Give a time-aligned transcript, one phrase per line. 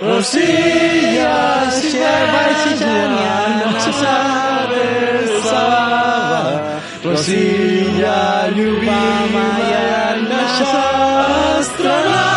[0.00, 6.80] Rosilla, sierva y siciliana, no sabe salva.
[7.04, 12.29] Rosilla, ljubima, jana, шастрана.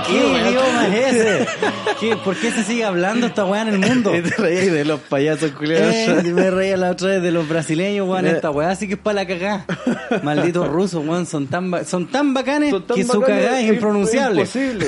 [0.00, 0.12] Aquí?
[0.12, 1.46] ¿Qué idioma es ese?
[2.00, 4.10] ¿Qué- ¿Por qué se sigue hablando esta weá en el mundo?
[4.12, 8.08] Te reías de los payasos culiados Eh, me reía la otra vez de los brasileños,
[8.08, 8.26] weón.
[8.26, 9.64] Esta weá sí que es para la cagá.
[10.22, 11.26] Malditos rusos, weón.
[11.26, 14.40] Son tan, son tan bacanes Son tan que su bacanes, cagá es impronunciable.
[14.42, 14.86] imposible.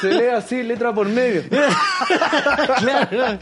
[0.00, 1.42] Se lee así, letra por medio.
[2.78, 3.38] claro.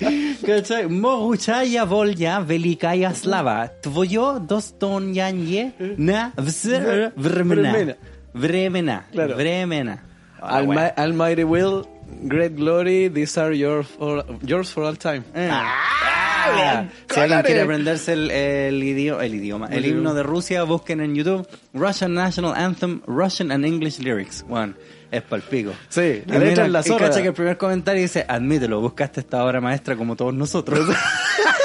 [0.47, 0.87] ¿Cachai?
[0.89, 3.69] Moguchaya volya velikaya slava.
[3.83, 7.73] Tvoyo dostonyanye na vsr vremena.
[7.73, 7.97] Vremena.
[8.35, 9.07] Vremena.
[9.13, 9.37] Claro.
[9.37, 10.03] Vremena.
[10.43, 10.59] Ah.
[10.61, 11.87] Almi- Almighty will,
[12.27, 15.25] great glory, these are your for, yours for all time.
[15.35, 15.49] Eh.
[15.53, 21.01] Ah, si alguien quiere aprenderse el, el idioma, el idioma, el himno de Rusia, busquen
[21.01, 24.45] en YouTube Russian National Anthem, Russian and English Lyrics.
[24.49, 24.75] Bueno,
[25.11, 25.73] es palpico.
[25.91, 27.09] Sí, la Y letra es la y zorra.
[27.09, 30.81] cacha que el primer comentario dice, admítelo, buscaste esta obra maestra como todos nosotros.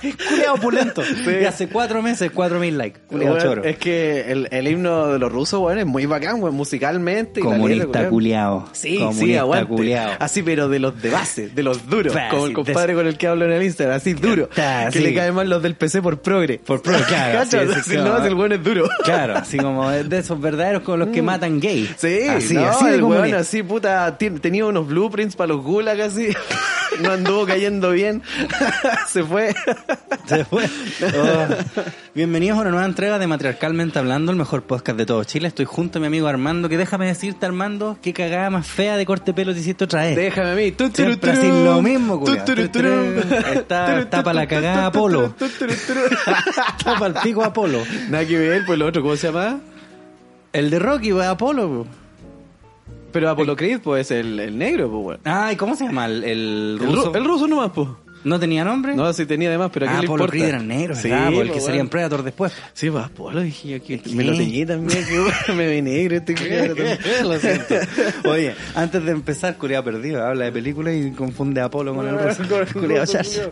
[0.00, 1.02] Culeado opulento.
[1.26, 3.00] Y hace cuatro meses, cuatro mil likes.
[3.08, 3.64] Culeado Bueno, choro.
[3.64, 7.40] es que el, el himno de los rusos, bueno, es muy bacán, bueno, musicalmente.
[7.40, 8.64] y la letra, Comunista.
[8.72, 9.66] Sí, sí, Comunista aguante.
[9.68, 10.12] culiao.
[10.18, 12.14] Así, pero de los de base, de los duros.
[12.30, 14.48] Como el compadre con el que hablo en el Instagram, así duro.
[14.50, 14.98] Que sí.
[15.00, 16.58] le caen mal los del PC por progre.
[16.58, 17.44] Por pro, claro.
[17.48, 18.88] Sí, sí, Si no, el bueno es duro.
[19.04, 21.88] Claro, así como de esos verdaderos con los que matan gay.
[21.96, 23.38] Sí, así, no, así de el weón comunista.
[23.38, 26.28] así, puta, tenía unos blueprints para los gulag así.
[27.00, 28.22] No anduvo cayendo bien.
[29.08, 29.54] Se fue.
[30.26, 30.64] Se fue.
[31.02, 31.46] Oh.
[32.14, 35.48] Bienvenidos a una nueva entrega de Matriarcalmente Hablando, el mejor podcast de todo Chile.
[35.48, 39.06] Estoy junto a mi amigo Armando, que déjame decirte, Armando, qué cagada más fea de
[39.06, 40.16] corte pelo te hiciste otra vez.
[40.16, 40.74] Déjame a mí.
[40.92, 42.22] Siempre así lo mismo.
[42.26, 45.34] Está- Turu, está pa' la cagada Apolo.
[46.84, 47.82] Tapa el pico Apolo.
[48.08, 49.60] Nada que ver, pues lo otro, ¿cómo se llama?
[50.52, 51.86] El de Rocky, pues, Apolo.
[53.16, 55.20] Pero Apolo Creed, pues el, el negro, pues weón.
[55.24, 56.04] Ay, ¿cómo se llama?
[56.04, 57.10] El, el El, ruso.
[57.12, 57.88] ru- el ruso nomás, pues.
[58.26, 58.96] ¿No tenía nombre?
[58.96, 60.32] No, sí tenía además, pero ¿a ah, quién le Apolo importa?
[60.32, 61.30] Creed era negro, sí, ¿verdad?
[61.30, 61.88] Po, el pues, que sería en.
[61.88, 62.52] Predator después.
[62.72, 66.34] Sí, pues Apolo, dije yo que me lo teñí también, que me vi negro este
[66.74, 66.74] culiao.
[67.22, 67.74] Lo siento.
[68.24, 72.18] Oye, antes de empezar, Culeado perdido, habla de películas y confunde a Apolo con el
[72.18, 72.42] ruso.
[72.72, 73.50] Culeado ruso, chacha.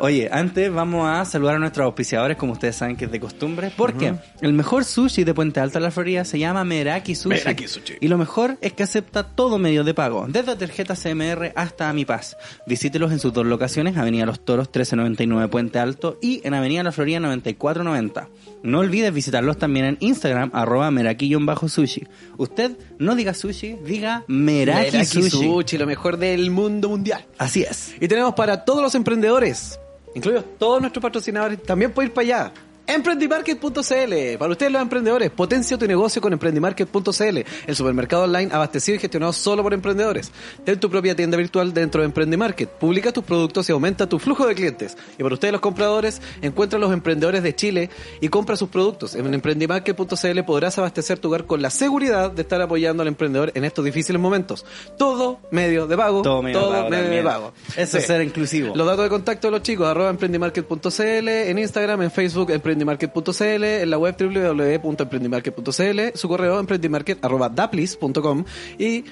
[0.00, 3.70] Oye, antes vamos a saludar a nuestros auspiciadores, como ustedes saben que es de costumbre,
[3.76, 7.36] porque el mejor sushi de Puente Alto, la Florida, se llama Meraki Sushi.
[7.36, 7.94] Meraki Sushi.
[8.00, 12.04] Y lo mejor es que acepta todo medio de pago, desde tarjeta CMR hasta Mi
[12.04, 12.36] Paz.
[12.66, 16.92] Visítelos en sus dos locaciones, Avenida Los Toros 1399 Puente Alto y en Avenida La
[16.92, 18.28] Florida 9490.
[18.62, 22.06] No olvides visitarlos también en Instagram, arroba meraki-sushi.
[22.38, 25.30] Usted no diga sushi, diga Meraki, Meraki sushi.
[25.30, 27.24] Sushi, lo mejor del mundo mundial.
[27.38, 27.94] Así es.
[28.00, 29.78] Y tenemos para todos los emprendedores,
[30.14, 32.52] incluidos todos nuestros patrocinadores, también puede ir para allá.
[32.88, 39.00] Emprendimarket.cl, para ustedes los emprendedores, potencia tu negocio con Emprendimarket.cl, el supermercado online abastecido y
[39.00, 40.30] gestionado solo por emprendedores.
[40.64, 44.46] Ten tu propia tienda virtual dentro de Emprendimarket, publica tus productos y aumenta tu flujo
[44.46, 44.96] de clientes.
[45.18, 49.16] Y para ustedes los compradores, encuentra a los emprendedores de Chile y compra sus productos.
[49.16, 53.64] En Emprendimarket.cl podrás abastecer tu hogar con la seguridad de estar apoyando al emprendedor en
[53.64, 54.64] estos difíciles momentos.
[54.96, 57.52] Todo medio de pago, Todo medio pago medio de pago.
[57.76, 58.76] Eso es ser inclusivo.
[58.76, 63.90] Los datos de contacto de los chicos, arroba emprendimarket.cl, en Instagram, en Facebook, emprendimarket.cl, en
[63.90, 68.44] la web www.emprendimarket.cl, su correo emprendimarket arroba daplis.com
[68.78, 69.04] y,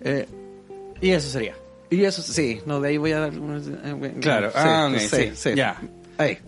[0.00, 0.26] eh,
[1.00, 1.54] Y eso sería.
[1.90, 3.32] y eso, sí, no, de ahí voy a dar...
[4.20, 5.54] Claro, Sí, ah, sí, sí, sí.
[5.54, 5.80] ya.
[6.18, 6.38] Ahí.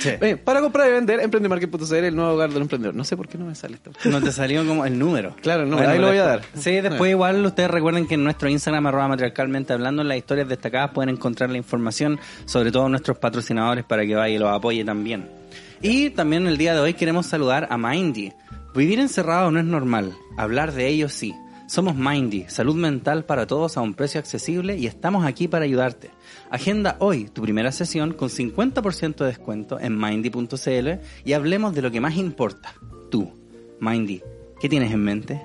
[0.00, 0.12] Sí.
[0.20, 2.94] Bien, para comprar y vender, emprendimarket.cl, el nuevo hogar del emprendedor.
[2.94, 3.90] No sé por qué no me sale esto.
[4.06, 5.36] No te salió como el número.
[5.42, 6.42] Claro, el número, ahí lo voy a dar.
[6.54, 10.48] Sí, después igual ustedes recuerden que en nuestro Instagram, arroba matriarcalmente hablando, en las historias
[10.48, 14.82] destacadas pueden encontrar la información sobre todos nuestros patrocinadores para que vaya y los apoye
[14.82, 15.41] también.
[15.84, 18.32] Y también el día de hoy queremos saludar a Mindy.
[18.72, 21.34] Vivir encerrado no es normal, hablar de ello sí.
[21.66, 26.12] Somos Mindy, salud mental para todos a un precio accesible y estamos aquí para ayudarte.
[26.50, 30.88] Agenda hoy tu primera sesión con 50% de descuento en mindy.cl
[31.24, 32.74] y hablemos de lo que más importa,
[33.10, 33.32] tú.
[33.80, 34.22] Mindy,
[34.62, 35.42] ¿Qué tienes en mente?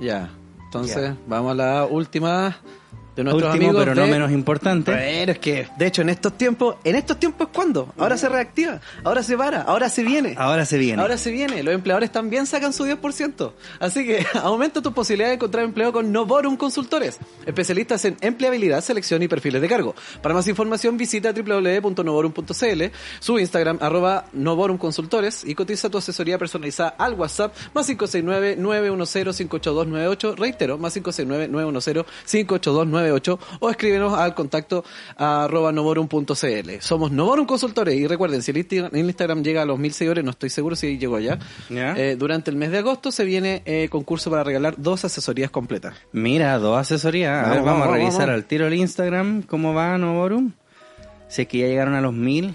[0.00, 0.30] Ya.
[0.64, 2.58] Entonces, vamos a la última
[3.18, 4.92] de nuestros Último, amigos pero no menos importante.
[4.92, 7.92] Bueno, es que, de hecho, en estos tiempos, ¿en estos tiempos es cuando?
[7.98, 10.36] Ahora se reactiva, ahora se para, ahora se viene.
[10.38, 11.02] Ahora se viene.
[11.02, 13.54] Ahora se viene, los empleadores también sacan su 10%.
[13.80, 19.20] Así que aumenta tus posibilidades de encontrar empleo con Novorum Consultores, especialistas en empleabilidad, selección
[19.20, 19.96] y perfiles de cargo.
[20.22, 22.82] Para más información visita www.novorum.cl,
[23.18, 30.78] su Instagram arroba Novorum Consultores y cotiza tu asesoría personalizada al WhatsApp más 569-910-58298, reitero,
[30.78, 34.84] más 569-910-58298 o escríbenos al contacto
[35.16, 36.70] arroba novorum.cl.
[36.80, 38.58] Somos Novorum Consultores y recuerden, si el
[38.94, 41.38] Instagram llega a los mil seguidores, no estoy seguro si llegó allá,
[41.70, 41.94] Ya.
[41.96, 45.94] eh, durante el mes de agosto se viene eh, concurso para regalar dos asesorías completas.
[46.12, 47.30] Mira, dos asesorías.
[47.46, 48.34] A Vamos, ver, vamos, vamos, a revisar vamos.
[48.34, 49.42] al tiro el Instagram.
[49.42, 50.52] ¿Cómo va Novorum?
[51.28, 52.54] Si es que ya llegaron a los mil.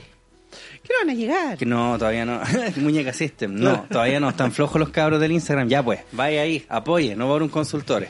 [0.83, 1.57] ¿Qué van a llegar?
[1.57, 2.41] Que no, todavía no.
[2.77, 3.55] Muñeca System.
[3.55, 4.29] No, todavía no.
[4.29, 5.67] Están flojos los cabros del Instagram.
[5.69, 8.09] Ya pues, vaya ahí, apoye, Novorum Consultores.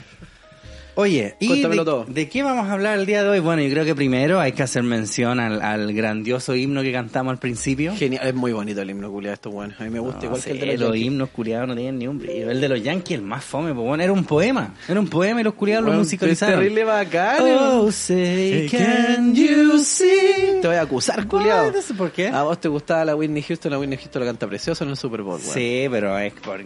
[0.95, 2.05] Oye, ¿y de, todo.
[2.07, 3.39] de qué vamos a hablar el día de hoy?
[3.39, 7.31] Bueno, yo creo que primero hay que hacer mención al, al grandioso himno que cantamos
[7.31, 7.95] al principio.
[7.95, 9.73] Genial, es muy bonito el himno culiado, esto bueno.
[9.79, 11.05] A mí me gusta No igual que el de los, los Yankees.
[11.05, 12.51] himnos culiados no tienen ni un brillo.
[12.51, 14.75] El de los Yankees, el más fome, pues bueno, era un poema.
[14.87, 16.53] Era un poema y los culiados Bueno, lo musicalizaron.
[16.53, 17.37] Es terrible bacán.
[17.41, 17.91] Oh, eh.
[17.91, 20.59] say, Can you see?
[20.61, 21.71] Te voy a acusar, culiado.
[21.71, 22.27] No sé por qué.
[22.27, 24.97] A vos te gustaba la Whitney Houston, la Whitney Houston lo canta precioso en el
[24.97, 25.53] Super Bowl, weón.
[25.53, 26.63] Sí, pero es por...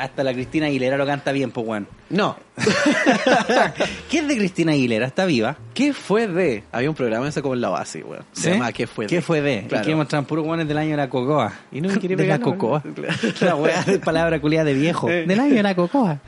[0.00, 1.86] Hasta la Cristina Aguilera lo canta bien, pues bueno.
[2.10, 2.36] No.
[4.10, 5.06] ¿Qué es de Cristina Aguilera?
[5.06, 5.56] ¿Está viva?
[5.74, 6.64] ¿Qué fue de?
[6.72, 8.24] Había un programa ese como en la base, weón.
[8.32, 9.08] Se llama ¿Qué fue de?
[9.08, 9.66] ¿Qué fue de?
[9.68, 9.84] Claro.
[9.84, 11.52] Y que mostraban puros guanes del año de la cocoa.
[11.72, 12.82] Y no me quiere de la cocoa.
[13.40, 15.06] La weá de palabra culiada de viejo.
[15.08, 16.20] Del año de la cocoa.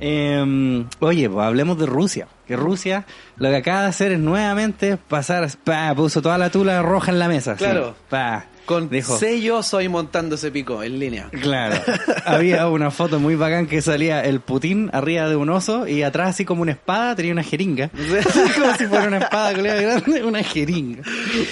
[0.00, 2.26] Eh, oye, pues hablemos de Rusia.
[2.46, 3.06] Que Rusia
[3.36, 7.18] lo que acaba de hacer es nuevamente pasar, pa, puso toda la tula roja en
[7.18, 7.54] la mesa.
[7.54, 7.94] Claro.
[8.08, 11.28] Pa, Con dijo, sello soy montando ese pico en línea.
[11.30, 11.80] Claro.
[12.24, 16.30] Había una foto muy bacán que salía el Putin arriba de un oso y atrás
[16.30, 17.88] así como una espada tenía una jeringa.
[18.54, 21.02] como si fuera una espada culiada grande, una jeringa.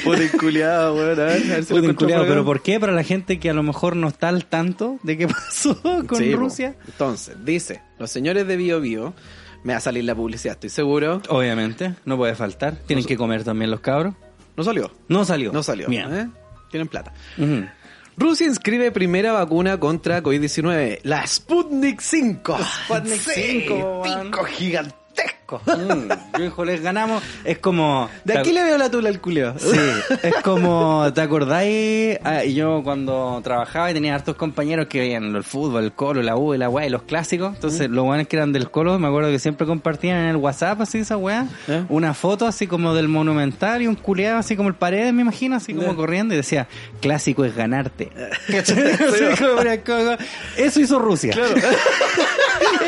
[0.04, 1.10] El culiado, weón.
[1.20, 2.24] A ver, a ver si Putin acá.
[2.28, 2.78] pero ¿por qué?
[2.78, 5.76] Para la gente que a lo mejor no está al tanto de qué pasó
[6.06, 6.34] con Sí.
[6.34, 6.76] Rusia.
[6.86, 9.14] Entonces, dice, los señores de Bio Bio,
[9.64, 11.20] me va a salir la publicidad, estoy seguro.
[11.28, 12.76] Obviamente, no puede faltar.
[12.86, 14.14] Tienen que comer también los cabros.
[14.56, 14.90] No salió.
[15.08, 15.52] No salió.
[15.52, 15.88] No salió.
[15.88, 16.14] Bien.
[16.14, 16.28] ¿eh?
[16.70, 17.12] Tienen plata.
[17.36, 17.66] Ujú.
[18.16, 22.58] Rusia inscribe primera vacuna contra COVID-19, la Sputnik 5.
[22.84, 24.30] Sputnik Sí, 5, weón.
[24.30, 24.44] pico
[25.14, 25.60] gigantesco.
[25.66, 27.22] Mm, hijo, les ganamos.
[27.44, 28.08] Es como...
[28.24, 29.54] De aquí le veo la tula al culeo.
[29.58, 29.78] Sí,
[30.22, 32.18] es como, ¿te acordáis?
[32.22, 36.36] Ah, yo cuando trabajaba y tenía hartos compañeros que veían el fútbol, el colo, la
[36.36, 37.54] U, la weá y los clásicos.
[37.54, 40.80] Entonces, los weones que eran del colo, me acuerdo que siempre compartían en el WhatsApp,
[40.82, 41.84] así esa weá, ¿Eh?
[41.88, 45.56] una foto así como del monumental y un culeado así como el paredes, me imagino,
[45.56, 45.96] así como ¿Eh?
[45.96, 46.68] corriendo y decía,
[47.00, 48.10] clásico es ganarte.
[50.56, 51.34] Eso hizo Rusia.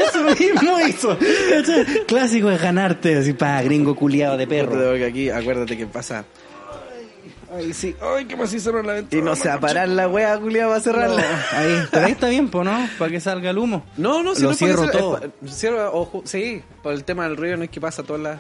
[0.09, 1.17] Eso mismo hizo.
[1.19, 2.05] ¿Cachai?
[2.23, 4.79] Clásico es ganarte, así para gringo culiado de perro.
[4.79, 6.25] Tengo que aquí, acuérdate que pasa.
[7.53, 7.97] Ay, sí.
[8.01, 9.21] Ay, ¿qué si cerró la ventana?
[9.21, 11.21] Y no se va a parar la wea, culiao, va a cerrarla.
[11.53, 12.89] Ahí, pero ahí está bien, po, ¿no?
[12.97, 13.85] Para que salga el humo.
[13.97, 15.17] No, no, si Lo no cierro todo.
[15.19, 18.19] es pa- cierra, ojo, sí, por el tema del ruido no es que pasa toda
[18.21, 18.39] la,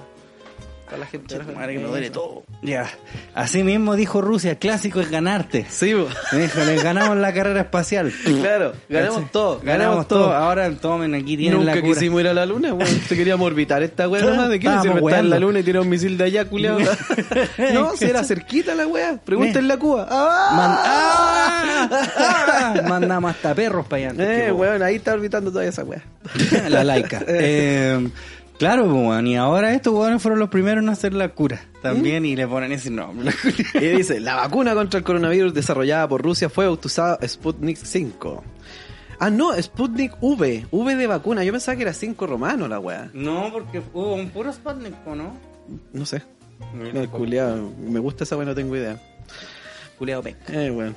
[0.92, 1.38] toda la gente.
[1.54, 2.42] Madre que me duele todo.
[2.62, 2.88] Ya.
[3.34, 5.66] Así mismo dijo Rusia, clásico es ganarte.
[5.68, 6.06] Sí, bo.
[6.32, 8.12] Dijo, les ganamos la carrera espacial.
[8.24, 9.32] claro, ganamos ¿Cachai?
[9.32, 10.32] todo, Ganamos todo.
[10.32, 11.94] Ahora tomen, aquí tienen Nunca la cura.
[11.94, 13.00] quisimos ir a la luna, weón.
[13.08, 14.48] Te queríamos orbitar esta weá nomás.
[14.48, 16.78] ¿De qué le sirve estar en la luna y tirar un misil de allá, culiao?
[17.74, 19.18] no, si era cerquita la weá.
[19.24, 20.02] Pregúntenle a Cuba.
[20.10, 21.88] Man- ¡Ah!
[21.90, 22.74] ¡Ah!
[22.76, 22.82] ¡Ah!
[22.88, 24.10] Mandamos hasta perros para allá.
[24.10, 26.02] antes Eh, weón, ahí está orbitando toda esa weá.
[26.68, 27.22] la laica.
[27.26, 28.08] Eh,
[28.66, 31.60] claro, weón, y ahora estos weones fueron los primeros en hacer la cura.
[31.82, 33.32] También, y le ponen ese nombre.
[33.74, 38.44] Y dice, la vacuna contra el coronavirus desarrollada por Rusia fue bautizada Sputnik 5.
[39.18, 40.66] Ah, no, Sputnik V.
[40.70, 41.42] V de vacuna.
[41.44, 43.10] Yo pensaba que era 5 romano la weá.
[43.14, 45.36] No, porque hubo un puro Sputnik, ¿o ¿no?
[45.92, 46.22] No sé.
[46.72, 48.96] No, me gusta esa weá, no tengo idea.
[49.98, 50.52] Culeado penca.
[50.52, 50.96] Eh, weón.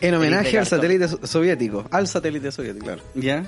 [0.00, 1.84] En homenaje al satélite so- soviético.
[1.90, 3.02] Al satélite soviético, claro.
[3.14, 3.44] ¿Ya?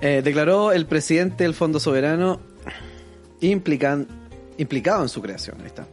[0.00, 2.40] Eh, declaró el presidente del Fondo Soberano
[3.40, 4.06] implican,
[4.56, 5.56] implicado en su creación.
[5.60, 5.86] Ahí está.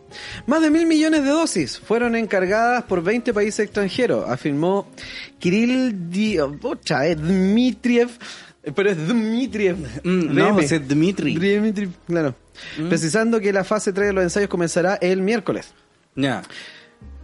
[0.47, 4.87] Más de mil millones de dosis fueron encargadas por 20 países extranjeros, afirmó
[5.39, 8.09] Kirill Di- eh, Dmitriev.
[8.75, 9.77] Pero es Dmitriev.
[10.03, 11.35] Mm, no, pues es Dmitri.
[11.37, 12.33] Dmitriev, claro.
[12.89, 15.71] Precisando que la fase 3 de los ensayos comenzará el miércoles.
[16.15, 16.41] Ya.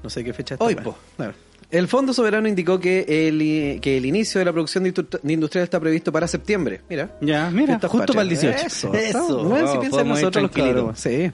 [0.03, 0.65] No sé qué fecha está.
[0.65, 0.95] Hoy, po.
[1.17, 1.33] Claro.
[1.71, 5.33] El Fondo Soberano indicó que el, que el inicio de la producción de industri- de
[5.33, 6.81] industrial está previsto para septiembre.
[6.89, 7.17] Mira.
[7.21, 8.55] Ya, mira, Fiestas justo para el patrias.
[8.61, 8.67] 18.
[8.67, 8.93] Eso.
[8.93, 9.43] Eso.
[9.45, 10.99] Bueno, si piensan nosotros los cabros.
[10.99, 11.09] Sí.
[11.09, 11.31] Eh.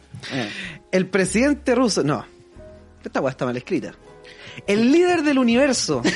[0.91, 2.03] El presidente ruso.
[2.03, 2.23] No.
[3.03, 3.93] Esta weá está mal escrita.
[4.67, 6.01] El líder del universo.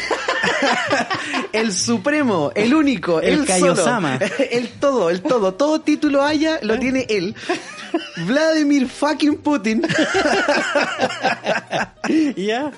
[1.53, 4.19] el supremo, el único, El el, Kaiosama.
[4.19, 7.35] solo, el todo, el todo, todo título haya lo tiene él.
[8.27, 9.83] Vladimir fucking Putin.
[12.35, 12.71] Ya.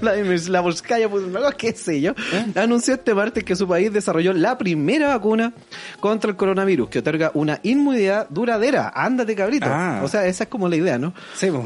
[0.00, 2.14] Vladimir Slavskaya Putin, algo qué sé yo,
[2.54, 5.52] anunció este martes que su país desarrolló la primera vacuna
[6.00, 8.92] contra el coronavirus que otorga una inmunidad duradera.
[8.94, 9.66] Ándate, cabrito.
[9.68, 10.00] Ah.
[10.02, 11.12] O sea, esa es como la idea, ¿no?
[11.34, 11.64] Sí, po.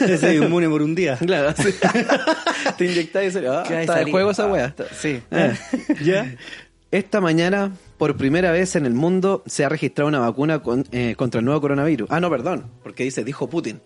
[0.00, 1.18] Ese es inmune por un día.
[1.28, 1.74] Claro, sí.
[2.78, 4.67] Te inyectáis y ah, Que ahí está de juego esa wea.
[4.98, 5.22] Sí.
[5.30, 5.52] Ah.
[6.02, 6.34] ¿Ya?
[6.90, 11.14] Esta mañana, por primera vez en el mundo, se ha registrado una vacuna con- eh,
[11.16, 12.08] contra el nuevo coronavirus.
[12.10, 13.80] Ah, no, perdón, porque dice, dijo Putin.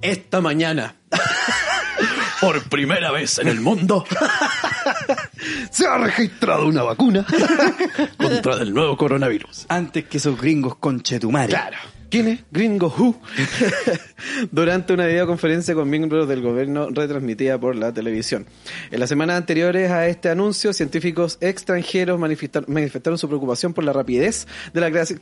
[0.00, 0.94] Esta mañana,
[2.40, 4.04] por primera vez en el mundo,
[5.70, 7.26] se ha registrado una vacuna
[8.16, 9.66] contra el nuevo coronavirus.
[9.68, 11.48] Antes que esos gringos conchetumare.
[11.48, 11.76] Claro.
[12.10, 12.40] ¿Quién es?
[12.50, 13.20] Gringo Who.
[14.50, 18.46] Durante una videoconferencia con miembros del gobierno retransmitida por la televisión.
[18.90, 23.92] En las semanas anteriores a este anuncio, científicos extranjeros manifestar- manifestaron su preocupación por la
[23.92, 25.20] rapidez de la creación.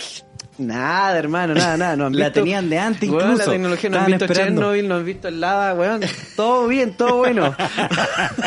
[0.59, 1.97] Nada, hermano, nada, nada.
[1.97, 3.45] No han La visto- tenían de antes Weón, incluso.
[3.47, 4.61] la tecnología, no han visto esperando.
[4.61, 6.00] Chernobyl, no han visto el lava, weón.
[6.37, 7.55] Todo bien, todo bueno.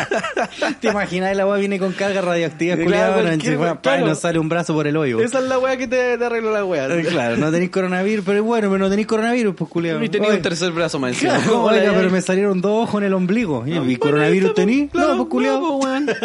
[0.80, 1.34] ¿Te imaginas?
[1.36, 3.12] La weá viene con carga radioactiva, Claro, culiado,
[3.58, 4.06] bueno, claro.
[4.06, 5.20] nos sale un brazo por el hoyo.
[5.20, 6.86] Esa es la weá que te, te arregló la weá.
[6.88, 10.02] Eh, Claro, no tenéis coronavirus, pero bueno, pero no tenéis coronavirus, pues culiado.
[10.04, 11.36] Y tenía un tercer brazo más encima.
[11.36, 13.64] Claro, ¿Cómo oiga, pero me salieron dos ojos en el ombligo.
[13.66, 14.88] ¿Y, Ah, ¿y bueno, coronavirus tení?
[14.88, 15.60] claro, no, pues culiado.
[15.60, 16.06] no, weón.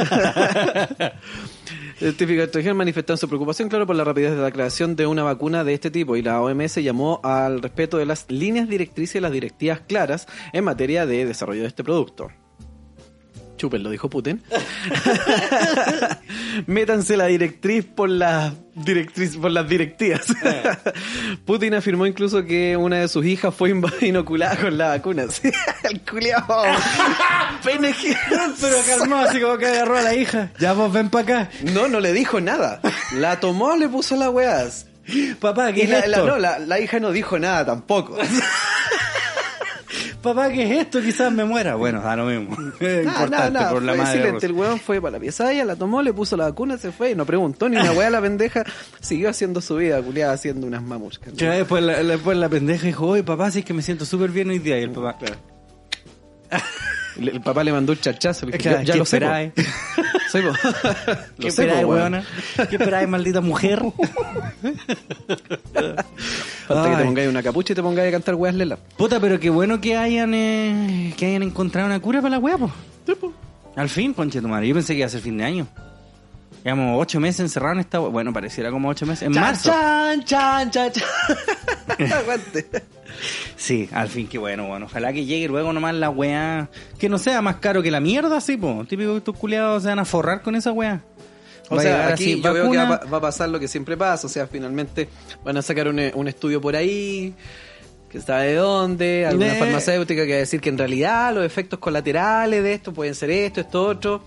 [1.97, 5.63] Científicos extranjeros manifestaron su preocupación, claro, por la rapidez de la creación de una vacuna
[5.63, 9.31] de este tipo y la OMS llamó al respeto de las líneas directrices y las
[9.31, 12.29] directivas claras en materia de desarrollo de este producto.
[13.57, 14.41] Chupen, lo dijo Putin.
[16.67, 20.27] Métanse la directriz por las directriz, por las directivas.
[21.45, 23.71] Putin afirmó incluso que una de sus hijas fue
[24.01, 25.25] inoculada con la vacuna.
[25.83, 26.63] El culiao.
[27.63, 28.15] PNG.
[28.61, 30.51] Pero calmado, así como que agarró a la hija.
[30.59, 31.49] Ya vos ven para acá.
[31.73, 32.81] No, no le dijo nada.
[33.15, 34.85] La tomó, le puso las weas.
[35.39, 38.17] Papá, ¿qué Y es la, no, la, la hija no dijo nada tampoco.
[40.33, 41.01] Papá, ¿qué es esto?
[41.01, 41.75] Quizás me muera.
[41.75, 42.55] Bueno, da lo mismo.
[42.79, 44.19] Es importante por la Fue madre.
[44.23, 44.45] silente.
[44.45, 47.11] El weón fue para la pieza, ella la tomó, le puso la vacuna, se fue
[47.11, 48.63] y no preguntó ni una wea la pendeja.
[48.99, 51.33] Siguió haciendo su vida, culiada, haciendo unas mamuscas.
[51.33, 54.31] Ya después la, después la pendeja dijo, oye papá, si es que me siento súper
[54.31, 54.79] bien hoy día.
[54.79, 55.27] Y el papá, Le-
[57.19, 58.45] El papá le mandó un chachazo.
[58.45, 59.51] Le Claro, ya, ya ¿qué lo esperáis?
[60.31, 60.51] Soy po.
[61.39, 62.23] ¿Qué esperáis, weona?
[62.69, 63.81] ¿Qué esperáis, maldita mujer?
[66.67, 68.77] Falta que te pongáis una capucha y te pongáis a cantar weas lela.
[68.97, 72.57] Puta, pero qué bueno que hayan eh, que hayan encontrado una cura para la wea,
[72.57, 72.71] po.
[73.75, 74.67] Al fin, ponche tu madre.
[74.67, 75.67] Yo pensé que iba a ser fin de año.
[76.63, 77.99] Llevamos ocho meses encerrados en esta.
[77.99, 79.27] Bueno, pareciera como ocho meses.
[79.27, 79.69] En Chan, marzo.
[79.71, 82.11] Chan, chan, chan, chan.
[82.11, 82.65] Aguante.
[83.55, 84.85] Sí, al fin, qué bueno, bueno.
[84.87, 86.69] Ojalá que llegue luego nomás la weá.
[86.99, 88.85] Que no sea más caro que la mierda, sí, po.
[88.87, 91.01] Típico que estos culiados se van a forrar con esa weá.
[91.69, 93.59] O Va sea, aquí así, yo veo que va, a pa- va a pasar lo
[93.59, 94.27] que siempre pasa.
[94.27, 95.09] O sea, finalmente
[95.43, 97.33] van a sacar un, un estudio por ahí,
[98.09, 99.59] que sabe de dónde, alguna Eh.
[99.59, 103.31] farmacéutica que va a decir que en realidad los efectos colaterales de esto pueden ser
[103.31, 104.23] esto, esto, otro.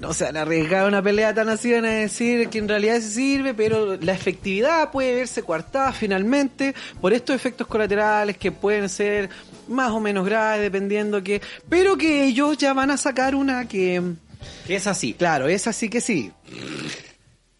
[0.00, 2.68] No se van a arriesgar a una pelea tan así, van a decir que en
[2.68, 8.52] realidad sí sirve, pero la efectividad puede verse coartada finalmente por estos efectos colaterales que
[8.52, 9.30] pueden ser
[9.68, 11.40] más o menos graves dependiendo que...
[11.68, 14.02] Pero que ellos ya van a sacar una que...
[14.66, 15.14] Que es así.
[15.14, 16.30] Claro, es así que sí.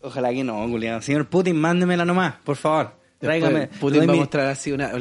[0.03, 1.01] Ojalá que no, culiado.
[1.03, 2.93] Señor Putin, mándemela nomás, por favor.
[3.19, 3.69] Tráigame.
[3.81, 4.93] Putin doy va a mi- mostrar así una.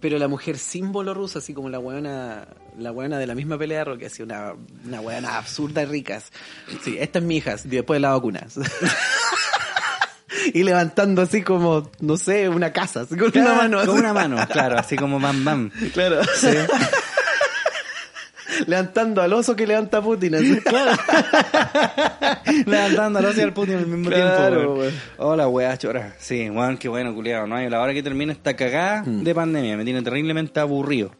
[0.00, 3.80] Pero la mujer símbolo rusa, así como la weona, la weona de la misma pelea
[3.80, 4.54] de rock, así una,
[4.86, 6.32] una weona absurda y ricas.
[6.82, 8.46] Sí, esta es mi hija, después de la vacuna.
[10.54, 13.84] y levantando así como, no sé, una casa, así con una mano.
[13.84, 15.70] Con una mano, claro, así como bam bam.
[15.92, 16.22] Claro.
[18.66, 20.34] Levantando al oso que levanta Putin.
[20.36, 20.58] Así.
[22.66, 24.74] Levantándolo hacia el Putin al mismo Claro, tiempo.
[24.74, 24.94] weón.
[25.18, 26.14] Hola, weá, chora.
[26.18, 27.46] Sí, weón, qué bueno, culiado.
[27.46, 29.22] No hay la hora que termine esta cagada Mm.
[29.22, 29.76] de pandemia.
[29.76, 31.10] Me tiene terriblemente aburrido.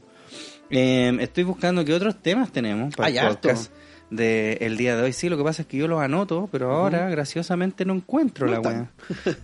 [0.70, 3.72] Eh, estoy buscando qué otros temas tenemos para Hay el podcast
[4.10, 5.12] del día de hoy.
[5.12, 8.60] Sí, lo que pasa es que yo los anoto, pero ahora graciosamente no encuentro la
[8.60, 8.90] weá.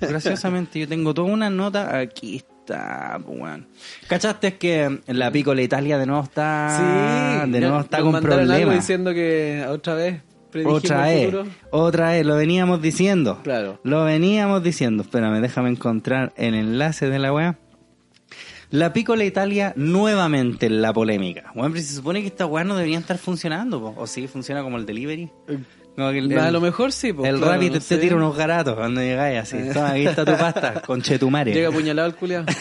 [0.01, 1.99] Graciosamente yo tengo toda una nota.
[1.99, 3.67] Aquí está, weón.
[4.09, 8.75] ¿Cachaste que la Piccola Italia de nuevo está, de nuevo está con algo problemas?
[8.75, 10.23] diciendo que otra vez
[10.65, 11.35] Otra vez,
[11.71, 13.41] otra vez, lo veníamos diciendo.
[13.43, 13.79] Claro.
[13.85, 15.03] Lo veníamos diciendo.
[15.03, 17.59] Espérame, déjame encontrar el enlace de la weá.
[18.71, 21.53] La Piccola Italia nuevamente en la polémica.
[21.55, 23.95] Bueno, pero se supone que estas weas no deberían estar funcionando, po.
[23.97, 25.31] o sí, funciona como el delivery.
[25.97, 27.13] Que el- a el- lo mejor sí.
[27.13, 29.57] pues, el claro, Rappi no te, tira unos garatos cuando llegáis así.
[29.73, 31.53] Toma, aquí está tu pasta, con chetumare.
[31.55, 32.45] Llega apuñalado el culiao.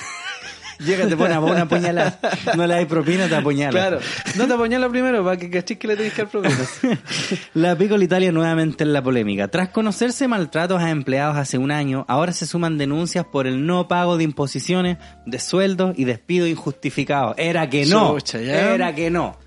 [0.80, 2.20] Llega, te pone a una puñalada.
[2.58, 3.72] No le dais propina, te apuñala.
[3.72, 4.00] claro.
[4.36, 6.80] No te apuñala primero para que cachis que le tenés que dar propinas.
[7.54, 9.48] La Piccola Italia nuevamente en la polémica.
[9.48, 13.88] Tras conocerse maltratos a empleados hace un año, ahora se suman denuncias por el no
[13.88, 17.36] pago de imposiciones, de sueldos y despido injustificados.
[17.38, 18.16] Era que no.
[18.16, 18.40] Chucha.
[18.42, 19.38] Era que no.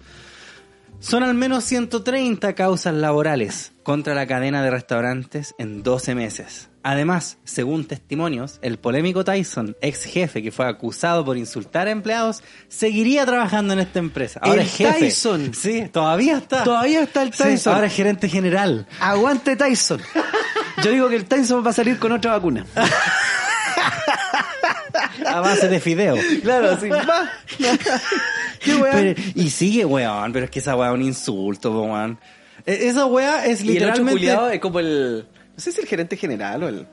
[1.00, 6.68] Son al menos 130 causas laborales contra la cadena de restaurantes en 12 meses.
[6.82, 12.42] Además, según testimonios, el polémico Tyson, ex jefe que fue acusado por insultar a empleados,
[12.68, 14.40] seguiría trabajando en esta empresa.
[14.42, 14.98] Ahora El es jefe.
[14.98, 15.54] Tyson.
[15.54, 16.64] Sí, todavía está.
[16.64, 17.74] Todavía está el Sí, Tyson.
[17.74, 18.86] ahora es gerente general.
[19.00, 20.00] Aguante Tyson.
[20.82, 22.66] Yo digo que el Tyson va a salir con otra vacuna.
[25.26, 26.16] A base de fideo.
[26.42, 26.88] Claro, así.
[28.64, 32.18] Qué y sigue, weón, pero es que esa weá es un insulto, weón.
[32.66, 34.54] E- Esa weá es Y el otro literalmente...
[34.56, 35.26] es como el.
[35.56, 36.86] No sé si el gerente general o el.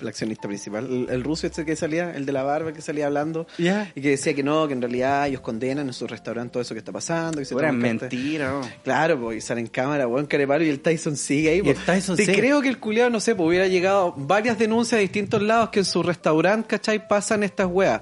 [0.00, 3.04] El accionista principal, el, el ruso este que salía, el de la barba que salía
[3.04, 6.62] hablando, y que decía que no, que en realidad ellos condenan en su restaurante todo
[6.62, 7.38] eso que está pasando.
[7.38, 7.74] Y se cartas.
[7.74, 8.62] mentira, ¿no?
[8.82, 11.60] Claro, pues, y sale en cámara, weón, careparo, y el Tyson sigue ahí.
[11.62, 12.38] Y el Tyson Te sigue.
[12.38, 15.80] creo que el culiado, no sé, pues hubiera llegado varias denuncias de distintos lados que
[15.80, 17.06] en su restaurante, ¿cachai?
[17.06, 18.00] Pasan estas weas.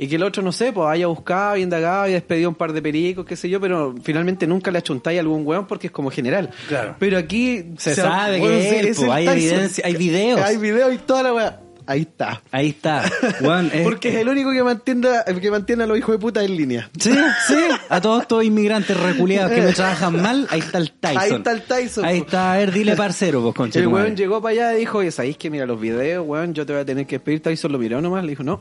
[0.00, 2.72] Y que el otro, no sé, pues haya buscado y indagado y despedido un par
[2.72, 5.92] de pericos, qué sé yo, pero finalmente nunca le achuntáis a algún weón porque es
[5.92, 6.50] como general.
[6.68, 6.94] Claro.
[7.00, 9.38] Pero aquí Se sabe que es él, el pues, hay Tyson.
[9.38, 10.40] evidencia, hay videos.
[10.40, 11.60] Hay videos y toda la wea.
[11.90, 12.42] Ahí está.
[12.52, 13.02] Ahí está.
[13.72, 15.08] Es- Porque es el único que mantiene,
[15.40, 16.90] que mantiene a los hijos de puta en línea.
[17.00, 17.14] Sí,
[17.46, 17.56] sí.
[17.88, 21.18] A todos estos inmigrantes reculeados que me trabajan mal, ahí está el Tyson.
[21.22, 24.42] Ahí está el Tyson, Ahí está, a ver, dile parcero, pues, concha El weón llegó
[24.42, 26.52] para allá y dijo, oye, ¿sabéis que mira los videos, weón?
[26.52, 27.40] Yo te voy a tener que despedir.
[27.42, 28.60] Tyson lo miró nomás, le dijo, no.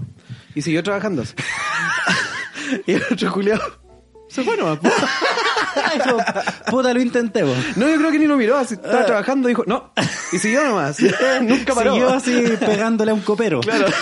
[0.55, 1.23] Y siguió trabajando.
[2.87, 3.59] y el otro culiao
[4.29, 4.79] se fue nomás.
[5.93, 6.17] Dijo,
[6.69, 7.53] Puta, lo intenté, po.
[7.75, 9.91] No, yo creo que ni lo miró, así, estaba trabajando, dijo, no.
[10.31, 10.97] Y siguió nomás.
[11.41, 11.93] Nunca paró.
[11.93, 13.61] Siguió así pegándole a un copero.
[13.61, 13.87] Claro.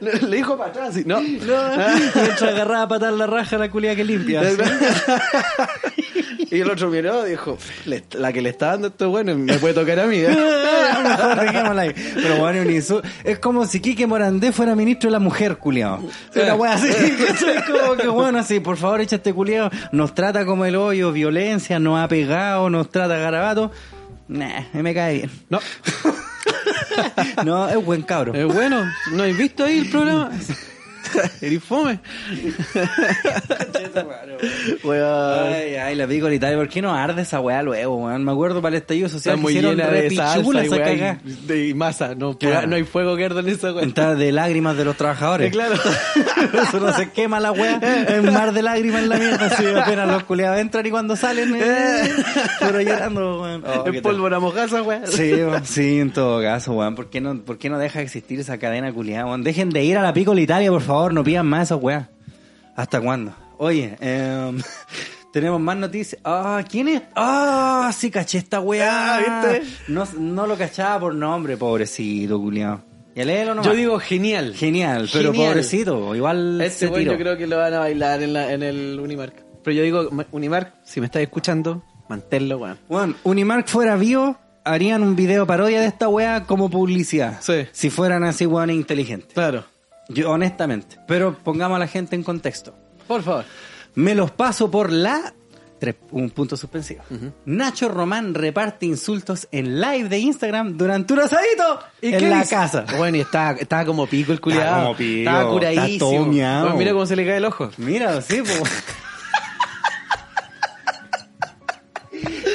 [0.00, 1.20] le, dijo para atrás, así, no.
[1.20, 4.42] Mientras agarraba a patar la raja la culia que limpia.
[6.50, 9.34] y el otro miró y dijo, "Le- la que le está dando esto es bueno,
[9.36, 10.16] me puede tocar a mí.
[10.18, 10.28] ¿eh?".
[12.14, 12.92] Pero bueno, es.
[13.24, 16.00] Es como si Quique Morandé fuera ministro de la mujer, culiao.
[16.34, 16.88] Una wea así.
[17.26, 17.64] ¿cachai?
[17.64, 19.70] como que bueno, así, por favor, echa este culiao.
[19.92, 23.70] Nos trata como el hoyo, violencia, nos ha pegado, nos trata garabato.
[24.28, 25.30] Nah, me cae bien.
[25.50, 25.60] No.
[27.44, 28.34] No, es buen cabro.
[28.34, 30.30] Es bueno, ¿no has visto ahí el programa?
[31.40, 31.98] Eres fome.
[34.84, 35.52] Weón.
[35.52, 36.56] Ay, ay, la pico Italia.
[36.56, 38.24] ¿Por qué no arde esa weá luego, weón?
[38.24, 41.18] Me acuerdo para el estallido social Está que muy hicieron llena de salsa y, weá,
[41.24, 42.14] de masa.
[42.14, 42.66] No, Claro.
[42.66, 43.84] no hay fuego que arda en esa weá.
[43.84, 45.52] Está de lágrimas de los trabajadores.
[45.62, 45.74] Claro.
[45.74, 47.76] Eso no se quema la weá.
[47.76, 49.46] Es mar de lágrimas en la mierda.
[49.46, 51.54] Así apenas los culiados entran y cuando salen.
[51.54, 52.10] Eh,
[52.58, 53.64] pero llorando, weón.
[53.66, 55.06] Oh, en pólvora mojada esa weá.
[55.06, 56.94] Sí, weón, sí, en todo caso, weón.
[56.94, 59.44] ¿Por qué no, por qué no deja de existir esa cadena culiada, weón?
[59.44, 61.01] Dejen de ir a la Pico Italia, por favor.
[61.10, 62.06] No pidan más esos weón.
[62.76, 63.34] ¿Hasta cuándo?
[63.58, 64.60] Oye, em,
[65.32, 66.20] tenemos más noticias.
[66.24, 67.02] Ah, ¿quién es?
[67.16, 69.16] Ah, sí, caché esta weá.
[69.16, 69.66] Ah, ¿viste?
[69.88, 72.82] No, no lo cachaba por nombre, pobrecito, culiado.
[73.14, 73.66] Ya léelo nomás.
[73.66, 74.54] Yo digo genial.
[74.54, 75.50] Genial, pero Genial.
[75.50, 77.12] pobrecito, igual Este se weón tiró.
[77.12, 79.34] yo creo que lo van a bailar en, la, en el Unimark.
[79.62, 82.78] Pero yo digo, Ma- Unimark, si me estás escuchando, manténlo, weón.
[82.88, 87.38] Bueno, Unimark fuera vivo, harían un video parodia de esta weá como publicidad.
[87.42, 87.66] Sí.
[87.72, 89.34] Si fueran así weones inteligentes.
[89.34, 89.64] Claro.
[90.08, 90.98] Yo, honestamente.
[91.06, 92.74] Pero pongamos a la gente en contexto.
[93.06, 93.44] Por favor.
[93.94, 95.34] Me los paso por la...
[96.12, 97.02] un punto suspensivo.
[97.44, 102.50] Nacho Román reparte insultos en live de Instagram durante un asadito en qué la dice?
[102.50, 102.84] casa.
[102.96, 104.64] Bueno, y estaba, estaba como pico el culiado.
[104.64, 106.10] Estaba como pico, Estaba curadísimo.
[106.10, 107.70] Bueno, mira cómo se le cae el ojo.
[107.78, 108.64] Mira, sí, po.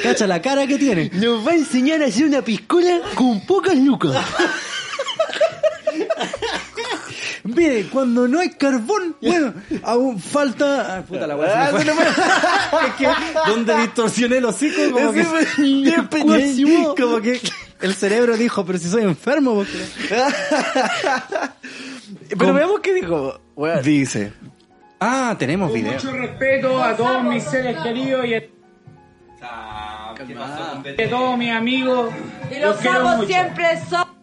[0.02, 1.10] Cacha la cara que tiene.
[1.14, 4.16] Nos va a enseñar a hacer una piscola con pocas lucas.
[7.54, 10.98] Mire, cuando no hay carbón, bueno, aún falta.
[10.98, 11.70] Ah, puta la weá.
[11.72, 13.08] Ah, es que
[13.46, 15.26] donde distorsioné el hocico, como que.
[16.98, 17.40] Como que
[17.80, 19.78] el cerebro dijo, pero si soy enfermo, porque.
[22.36, 23.40] Pero veamos qué dijo.
[23.82, 24.32] Dice.
[25.00, 25.92] Ah, tenemos Con video.
[25.92, 28.42] mucho respeto a todos mis seres queridos y a,
[31.08, 32.12] todos mis amigos.
[32.50, 33.28] Y los sapos mucho.
[33.28, 34.17] siempre son.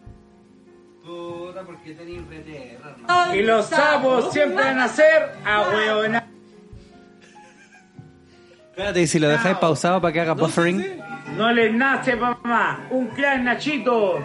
[1.56, 2.22] Puta, porque tenéis
[3.34, 6.26] Y los sapos siempre van a ser a huevonar.
[8.70, 10.84] Espérate, y si lo dejáis pausado para que haga buffering.
[11.36, 12.86] No les nace, mamá.
[12.90, 14.18] Un clan Nachito.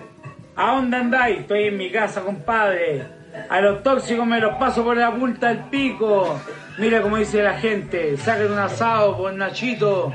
[0.58, 1.40] ¿A dónde andáis?
[1.40, 3.08] Estoy en mi casa, compadre.
[3.50, 6.38] A los tóxicos me los paso por la punta del pico.
[6.80, 10.12] Mira como dice la gente, saquen un asado por Nachito.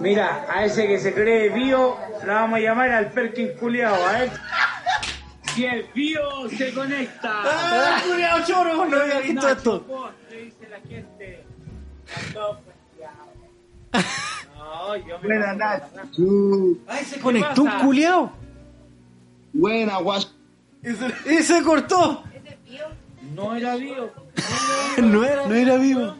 [0.00, 4.12] Mira, a ese que se cree bio, la vamos a llamar al Perkin culiao, a
[4.12, 4.30] ver.
[5.54, 7.42] Si el bio se conecta.
[7.44, 8.86] ¡Ah, culiao choro!
[8.86, 9.82] No había visto Nacho esto.
[9.82, 11.44] Postre, dice la gente.
[12.32, 12.60] Culiao.
[14.56, 16.22] No, yo me Buena, Nacho.
[16.88, 18.32] ¡Ay, se conectó un culiao!
[19.52, 20.30] Buena, guacho.
[20.82, 22.24] ¡Y se cortó!
[23.34, 24.10] No era bio.
[24.98, 26.14] No era, no era vivo.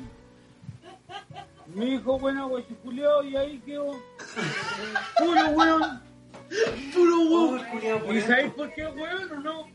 [1.74, 3.92] Mi hijo, bueno, guachiculeo, y ahí quedó.
[5.18, 6.02] Puro weón.
[6.92, 8.16] Puro weón.
[8.16, 9.66] ¿Y sabéis por qué weón o no?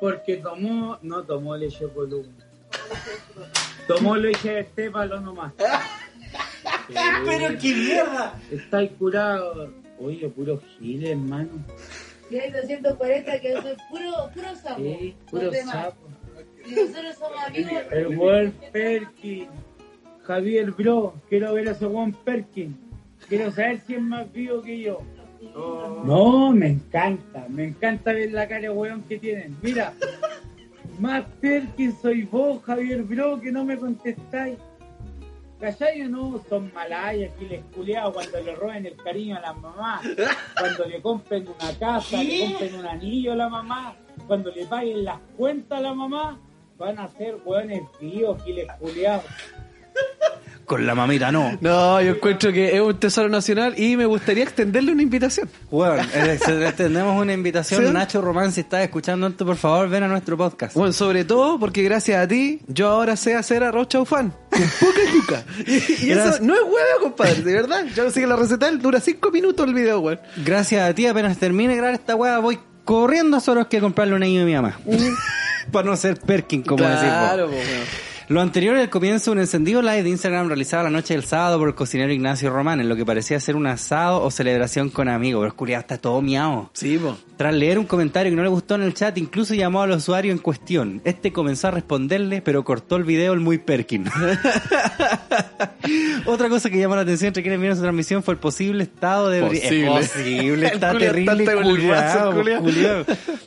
[0.00, 2.46] Porque tomó, no tomó leche columna.
[3.88, 5.52] Tomó leche de estépalo nomás.
[7.24, 8.40] ¡Pero qué mierda!
[8.50, 9.72] Estáis curado.
[9.98, 11.64] Oye, puro gil, hermano.
[12.30, 14.76] Y hay 240 que eso es puro, puro sapo.
[14.76, 16.08] Sí, puro sapo.
[16.66, 17.82] Y nosotros somos amigos.
[17.90, 19.48] El weón Perkin.
[20.26, 22.76] Javier Bro, quiero ver a ese weón Perkin.
[23.28, 25.00] Quiero saber si es más vivo que yo.
[26.04, 29.56] No, me encanta, me encanta ver la cara de weón que tienen.
[29.62, 29.92] Mira,
[30.98, 34.58] más Perkin soy vos, Javier Bro, que no me contestáis.
[35.60, 36.42] ¿Cachai o no?
[36.48, 40.02] Son malayas, que les culeados cuando le roben el cariño a la mamá,
[40.58, 45.04] cuando le compren una casa, le compren un anillo a la mamá, cuando le paguen
[45.04, 46.38] las cuentas a la mamá,
[46.76, 49.24] van a ser hueones vivos, giles culeados.
[50.66, 51.56] Con la mamita no.
[51.60, 55.48] No, yo encuentro que es un tesoro nacional y me gustaría extenderle una invitación.
[55.70, 56.40] Bueno, eh,
[56.76, 57.86] tenemos una invitación.
[57.86, 57.92] ¿Sí?
[57.92, 60.74] Nacho Román, si estás escuchando esto, por favor, ven a nuestro podcast.
[60.74, 64.34] Bueno, sobre todo porque gracias a ti, yo ahora sé hacer arroz chaufán.
[64.50, 65.44] Con poca yuca.
[65.68, 67.84] Y, y eso no es huevo, compadre, de verdad.
[67.94, 70.18] Yo no sé que la receta dura cinco minutos el video, weón.
[70.44, 74.16] Gracias a ti, apenas termine de grabar esta weá, voy corriendo a Soros que comprarle
[74.16, 74.80] un anillo a mi mamá.
[75.70, 77.08] Para no ser Perkin, como decís vos.
[77.08, 78.15] Claro, po, weón.
[78.28, 81.68] Lo anterior al comienzo, un encendido live de Instagram realizado la noche del sábado por
[81.68, 85.42] el cocinero Ignacio Román, en lo que parecía ser un asado o celebración con amigos.
[85.42, 86.68] Pero oscuridad está todo miado.
[86.72, 87.16] Sí, po.
[87.36, 90.32] Tras leer un comentario que no le gustó en el chat, incluso llamó al usuario
[90.32, 91.02] en cuestión.
[91.04, 94.06] Este comenzó a responderle, pero cortó el video el muy Perkin.
[96.26, 99.28] Otra cosa que llamó la atención entre quienes vieron su transmisión fue el posible estado
[99.28, 99.42] de...
[99.42, 100.00] Posible.
[100.00, 102.62] Es posible, está terrible está culiao, culiao.
[102.62, 103.04] culiao.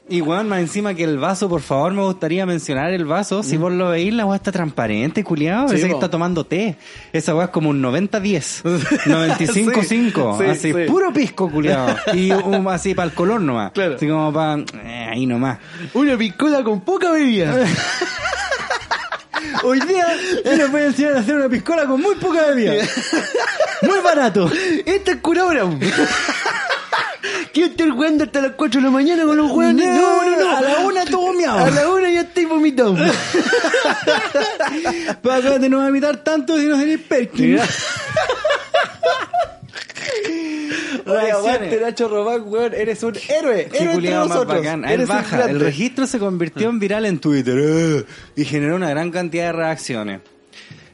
[0.08, 3.44] Y weón, más encima que el vaso, por favor, me gustaría mencionar el vaso.
[3.44, 5.68] Si vos lo veis, la weá está transparente, culiado.
[5.68, 6.76] Sí, Parece que está tomando té.
[7.12, 8.64] Esa weá es como un 90-10.
[9.06, 9.80] 95-5.
[9.90, 10.86] Sí, sí, así, sí.
[10.88, 11.96] puro pisco, culiado.
[12.14, 13.72] Y un, así para el color nomás.
[13.72, 13.96] Claro.
[13.96, 14.64] Así como para...
[15.10, 15.58] ahí nomás.
[15.94, 17.56] Una piscola con poca bebida.
[19.64, 20.06] Hoy día
[20.46, 22.74] yo les voy a enseñar a hacer una piscola con muy poca bebida.
[23.82, 24.52] Muy barato.
[24.86, 25.64] Esta es curabra.
[27.54, 29.86] Quiero estar jugando hasta las 4 de la mañana con los hueones.
[29.88, 30.58] No, no, no.
[30.58, 31.60] A la una todo miado.
[31.66, 33.04] A la una ya estoy vomitando.
[35.22, 37.60] Para que no va a imitar tanto si no seréis Perkin.
[41.06, 42.74] Oye, aguante, Nacho Román, weón.
[42.74, 43.68] Eres un héroe.
[43.72, 44.58] Qué Héroe entre más nosotros.
[44.60, 44.86] bacán.
[44.86, 45.46] Él Eres un baja.
[45.50, 49.52] El registro se convirtió en viral en Twitter eh, y generó una gran cantidad de
[49.54, 50.22] reacciones.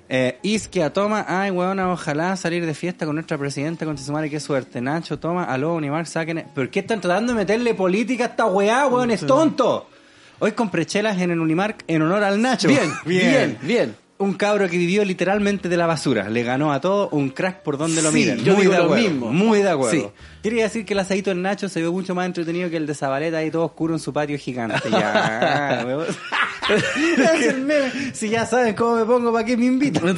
[0.08, 4.30] Eh, Isquia, toma, ay, weona, ojalá salir de fiesta con nuestra presidenta, con su madre,
[4.30, 4.80] qué suerte.
[4.80, 6.46] Nacho, toma, aló, Unimar, saquen.
[6.54, 9.10] ¿Por qué están tratando de meterle política a esta weá, weón?
[9.12, 9.90] Es tonto.
[10.40, 12.68] Hoy compré chelas en el Unimark en honor al Nacho.
[12.68, 14.05] Bien, bien, bien.
[14.18, 16.30] Un cabro que vivió literalmente de la basura.
[16.30, 18.38] Le ganó a todo un crack por donde lo Sí, miren.
[18.46, 19.34] yo muy digo de lo acuerdo, mismo.
[19.34, 19.92] Muy de acuerdo.
[19.92, 20.08] Sí.
[20.42, 22.96] Quería decir que el asadito en Nacho se ve mucho más entretenido que el de
[22.96, 24.90] Zabaleta ahí todo oscuro en su patio gigante.
[24.90, 26.06] Ya, huevón.
[26.70, 27.92] Es el meme.
[28.14, 30.16] si ya saben cómo me pongo, ¿para qué me invitan?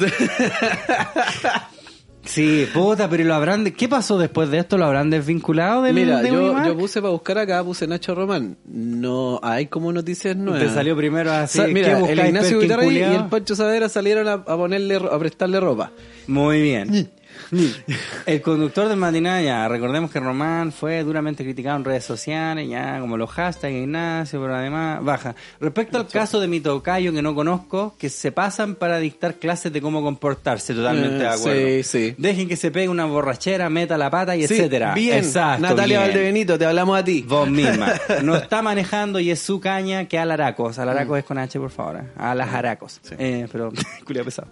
[2.28, 4.76] Sí, puta, pero ¿y lo habrán de- ¿qué pasó después de esto?
[4.76, 8.58] ¿Lo habrán desvinculado del Mira, de yo, yo puse para buscar acá, puse Nacho Román.
[8.66, 10.62] No hay como noticias nuevas.
[10.62, 11.56] Te salió primero así.
[11.58, 15.18] Sa- ¿qué mira, el Ignacio Guitarrey y el Pancho Sadera salieron a, a ponerle, a
[15.18, 15.90] prestarle ropa.
[16.26, 17.10] Muy bien.
[18.26, 22.98] El conductor de matinal, ya, recordemos que Román fue duramente criticado en redes sociales, ya,
[23.00, 25.34] como los hashtags Ignacio, pero además baja.
[25.60, 29.72] Respecto al caso de mi tocayo que no conozco, que se pasan para dictar clases
[29.72, 31.66] de cómo comportarse, totalmente Eh, de acuerdo.
[31.68, 32.14] sí, sí.
[32.18, 34.94] Dejen que se pegue una borrachera, meta la pata y Sí, etcétera.
[34.94, 36.10] Bien, Exacto, Natalia bien.
[36.10, 37.24] Valdebenito, te hablamos a ti.
[37.26, 37.92] Vos misma.
[38.22, 40.78] No está manejando y es su caña que alaracos.
[40.78, 41.18] Alaracos Mm.
[41.18, 41.96] es con H, por favor.
[41.96, 42.02] ¿eh?
[42.16, 43.00] A las haracos.
[43.18, 43.70] Eh, pero,
[44.06, 44.48] culia pesado.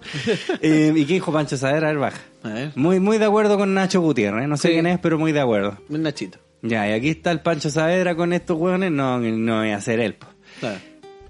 [0.61, 1.89] Eh, ¿Y qué dijo Pancho Sadera?
[1.89, 2.19] A ver, baja.
[2.47, 2.73] A ver.
[2.75, 4.49] Muy, muy de acuerdo con Nacho Gutiérrez.
[4.49, 4.75] No sé Sí.
[4.75, 5.79] quién es, pero muy de acuerdo.
[5.89, 6.39] Un Nachito.
[6.63, 8.91] Ya, y aquí está el Pancho Saavedra con estos hueones.
[8.91, 10.17] No, no voy a ser él.
[10.61, 10.79] Claro.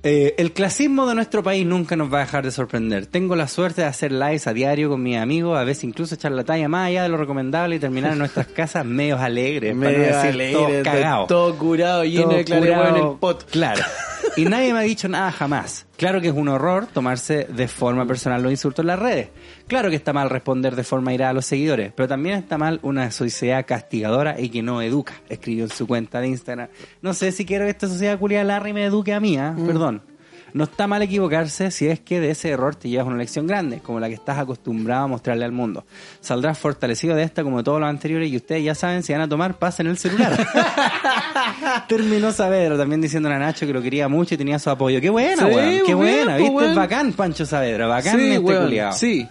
[0.02, 3.06] Eh, el clasismo de nuestro país nunca nos va a dejar de sorprender.
[3.06, 6.30] Tengo la suerte de hacer lives a diario con mis amigos, a veces incluso echar
[6.30, 9.90] la talla más allá de lo recomendable y terminar en nuestras casas medios alegres, para
[9.90, 11.26] decir alegre, todos de- cagados.
[11.26, 13.50] Todo curado, lleno Todo de clarero en el pot.
[13.50, 13.82] Claro.
[14.36, 15.85] Y nadie me ha dicho nada jamás.
[15.96, 19.28] Claro que es un horror tomarse de forma personal los insultos en las redes.
[19.66, 22.80] Claro que está mal responder de forma irada a los seguidores, pero también está mal
[22.82, 25.14] una sociedad castigadora y que no educa.
[25.28, 26.68] Escribió en su cuenta de Instagram.
[27.00, 29.56] No sé si quiero que esta sociedad culiada Larry me eduque a mí, ¿ah?
[29.66, 30.02] perdón.
[30.56, 33.80] No está mal equivocarse si es que de ese error te llevas una lección grande,
[33.80, 35.84] como la que estás acostumbrado a mostrarle al mundo.
[36.20, 39.28] Saldrás fortalecido de esta como todos los anteriores y ustedes ya saben si van a
[39.28, 40.32] tomar paz en el celular.
[41.88, 44.98] Terminó Saavedra también diciendo a Nacho que lo quería mucho y tenía su apoyo.
[45.00, 45.70] Qué buena, Sí, weón.
[45.84, 46.24] Qué bien, buena.
[46.24, 46.54] pues, ¿Viste?
[46.56, 46.74] weón.
[46.74, 47.86] Bacán, Pancho Saavedra.
[47.86, 48.92] Bacán Sí, este weón, culiao.
[48.92, 49.28] Sí.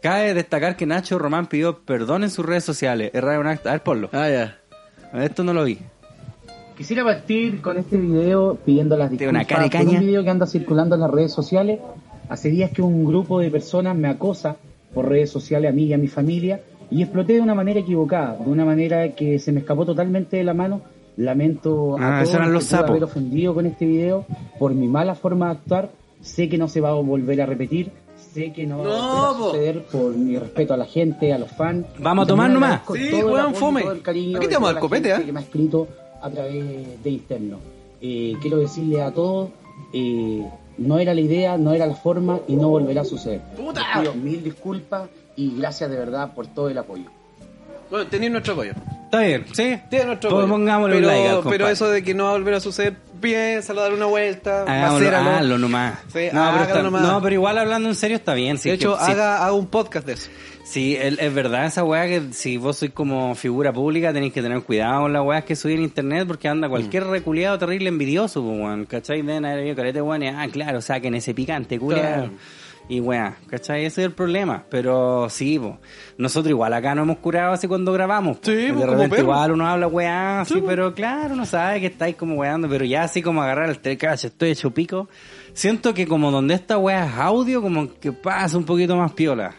[0.00, 3.10] Cabe destacar que Nacho Román pidió perdón en sus redes sociales.
[3.12, 3.68] Es raro un acto.
[3.68, 4.10] A ver, ponlo.
[4.12, 4.58] Ah, ya.
[5.22, 5.78] Esto no lo vi.
[6.76, 9.98] Quisiera partir con este video pidiendo las una disculpas cara de por caña.
[10.00, 11.80] un video que anda circulando en las redes sociales.
[12.28, 14.56] Hace días que un grupo de personas me acosa
[14.94, 18.36] por redes sociales a mí y a mi familia y exploté de una manera equivocada,
[18.36, 20.80] de una manera que se me escapó totalmente de la mano.
[21.16, 24.24] Lamento Ah, a esos todos eran los que haber ofendido con este video
[24.58, 25.90] por mi mala forma de actuar.
[26.22, 27.90] Sé que no se va a volver a repetir.
[28.16, 29.44] Sé que no, No, va a po.
[29.50, 31.86] suceder por mi respeto a la gente, a los fans.
[31.98, 32.80] Vamos a tomar nomás.
[32.94, 33.80] Sí, todo el weón, fome.
[33.82, 35.26] Aquí te vamos a toda dar la copete, gente ¿eh?
[35.26, 35.88] que me ha escrito
[36.22, 37.58] a través de interno.
[38.00, 39.50] Eh, quiero decirle a todos,
[39.92, 40.42] eh,
[40.78, 43.40] no era la idea, no era la forma y no volverá a suceder.
[43.56, 43.80] ¡Puta!
[43.80, 47.04] Les pido mil disculpas y gracias de verdad por todo el apoyo.
[47.90, 48.72] Bueno, tenéis nuestro apoyo.
[49.04, 49.78] Está bien, ¿sí?
[49.90, 50.48] Tiene nuestro apoyo.
[50.48, 51.72] pongámosle pero, un like al pero compadre.
[51.72, 55.58] eso de que no va a volver a suceder, piénsalo, dar una vuelta, Hagámoslo, hazlo
[55.58, 55.98] nomás.
[56.12, 57.02] Sí, no, pero está- nomás.
[57.02, 58.56] no, pero igual hablando en serio está bien.
[58.56, 59.10] sí, de hecho, que- sí.
[59.12, 60.30] haga, haga un podcast de eso.
[60.64, 64.62] Sí, es verdad esa weá que si vos sois como figura pública tenéis que tener
[64.62, 68.58] cuidado con las weas que subir en internet porque anda cualquier reculeado terrible envidioso, pues,
[68.58, 68.84] weón.
[68.86, 69.20] ¿Cachai?
[69.20, 72.02] Haber habido carete, weón, y, ah, claro, saquen ese picante, culiao.
[72.02, 72.30] Claro.
[72.88, 73.84] Y weá, ¿cachai?
[73.84, 74.64] Ese es el problema.
[74.68, 75.78] Pero sí, po.
[76.18, 78.38] nosotros igual acá nos hemos curado así cuando grabamos.
[78.38, 78.46] po.
[78.46, 82.16] Sí, de po, repente igual uno habla weá, Sí, pero claro, uno sabe que estáis
[82.16, 85.08] como weando, pero ya así como agarrar el telecache, estoy hecho pico.
[85.54, 89.54] Siento que como donde esta weá es audio, como que pasa un poquito más piola.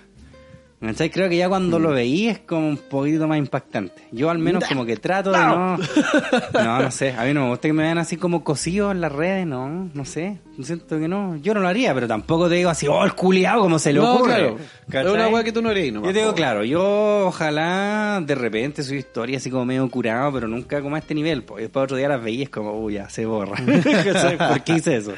[0.86, 1.10] ¿Cachai?
[1.10, 1.82] Creo que ya cuando Mm.
[1.82, 4.04] lo veí es como un poquito más impactante.
[4.12, 5.78] Yo al menos como que trato de no...
[6.54, 7.12] No, no sé.
[7.18, 9.90] A mí no me gusta que me vean así como cosidos en las redes, no,
[9.94, 10.40] no sé.
[10.62, 11.38] Siento que no.
[11.38, 14.00] Yo no lo haría, pero tampoco te digo así, oh, el culiado, como se le
[14.00, 14.56] No, ocurre.
[14.90, 15.10] claro.
[15.10, 18.36] Es una weá que tú no harías nomás, Yo te digo, claro, yo ojalá de
[18.36, 21.44] repente su historia así como medio curado, pero nunca como a este nivel.
[21.44, 23.56] Pues después otro día las veía y es como, uy, ya se borra.
[24.50, 25.14] ¿Por qué hice eso?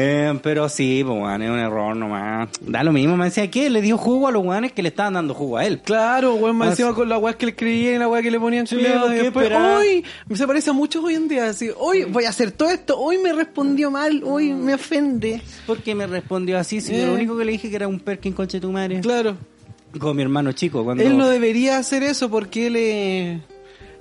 [0.00, 2.48] Eh, pero sí, pues, es un error nomás.
[2.60, 5.14] Da lo mismo, me decía que le dio jugo a los weones que le estaban
[5.14, 5.80] dando jugo a él.
[5.80, 8.30] Claro, weón, más Ah, encima con la weá que le escribían y la weá que
[8.30, 12.04] le ponían ¿qué y después, hoy, se parece a muchos hoy en día, así, hoy
[12.04, 15.42] voy a hacer todo esto, hoy me respondió mal, hoy me ofende.
[15.66, 16.80] ¿Por qué me respondió así?
[16.80, 17.04] Si Eh.
[17.06, 19.00] lo único que le dije que era un perkin conche tu madre.
[19.00, 19.36] Claro.
[19.98, 20.84] Con mi hermano chico.
[20.84, 21.02] Cuando...
[21.02, 23.40] Él no debería hacer eso porque él es,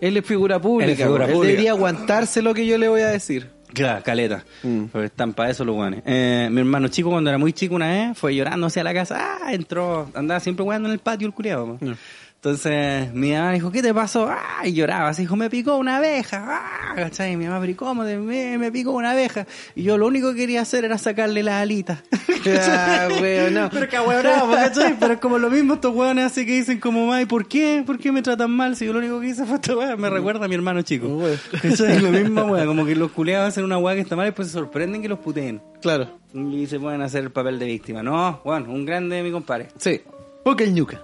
[0.02, 0.92] él es figura pública.
[0.92, 1.50] Él es figura Él pública.
[1.52, 3.50] debería aguantarse lo que yo le voy a decir.
[3.78, 4.44] Claro, caleta.
[4.64, 4.86] Mm.
[4.86, 6.02] Porque están para eso los guanes.
[6.06, 9.18] Eh, mi hermano chico, cuando era muy chico una vez, fue llorando hacia la casa.
[9.20, 11.78] Ah, entró, andaba siempre jugando en el patio el culiado.
[11.80, 11.92] Mm.
[12.38, 14.28] Entonces, mi mamá dijo, ¿qué te pasó?
[14.30, 15.10] Ah, y lloraba.
[15.10, 16.46] Así dijo, me picó una abeja.
[16.48, 17.36] Ah, ¿cachai?
[17.36, 18.04] Mi mamá, pero ¿y ¿cómo?
[18.04, 19.48] Me, me picó una abeja.
[19.76, 22.00] Y yo lo único que quería hacer era sacarle las alitas.
[22.50, 23.70] Ah, weón, no.
[23.70, 24.96] Pero que huevonao, ¿cachai?
[24.98, 27.84] Pero es como lo mismo estos hueones así que dicen como, ay, ¿por qué?
[27.86, 28.78] ¿Por qué me tratan mal?
[28.78, 31.08] Si yo lo único que hice fue esta hueá, me recuerda a mi hermano chico.
[31.08, 31.38] Weón.
[31.62, 32.00] ¿Cachai?
[32.00, 34.48] Lo mismo, hueá, como que los culeados hacen una hueá que está mal y después
[34.48, 35.62] se sorprenden que los puteen.
[35.82, 36.20] Claro.
[36.34, 38.02] Y se pueden hacer el papel de víctima.
[38.02, 39.68] No, bueno, un grande mi compadre.
[39.78, 40.00] Sí.
[40.44, 41.02] Porque el ñuca.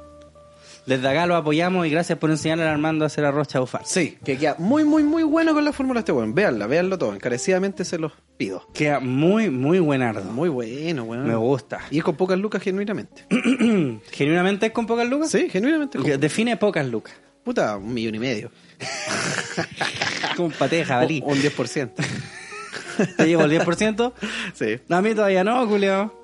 [0.85, 3.83] Desde acá lo apoyamos y gracias por enseñarle a Armando a hacer arroz chaufán.
[3.85, 6.35] Sí, que queda muy, muy, muy bueno con la fórmula de este weón.
[6.35, 7.13] Véanla, véanlo todo.
[7.15, 8.67] Encarecidamente se los pido.
[8.73, 10.23] Queda muy, muy buenardo.
[10.25, 11.25] Muy bueno, weón.
[11.25, 11.79] Me gusta.
[11.89, 13.25] Y es con pocas lucas genuinamente.
[14.11, 15.29] ¿Genuinamente es con pocas lucas?
[15.31, 15.97] Sí, genuinamente.
[15.99, 17.13] con- Define pocas lucas.
[17.45, 18.51] Puta, un millón y medio.
[20.35, 21.21] Como un paté de jabalí.
[21.25, 21.91] O un 10%.
[23.17, 24.13] ¿Te llevo el 10%?
[24.53, 24.79] sí.
[24.89, 26.22] A mí todavía no, Julio.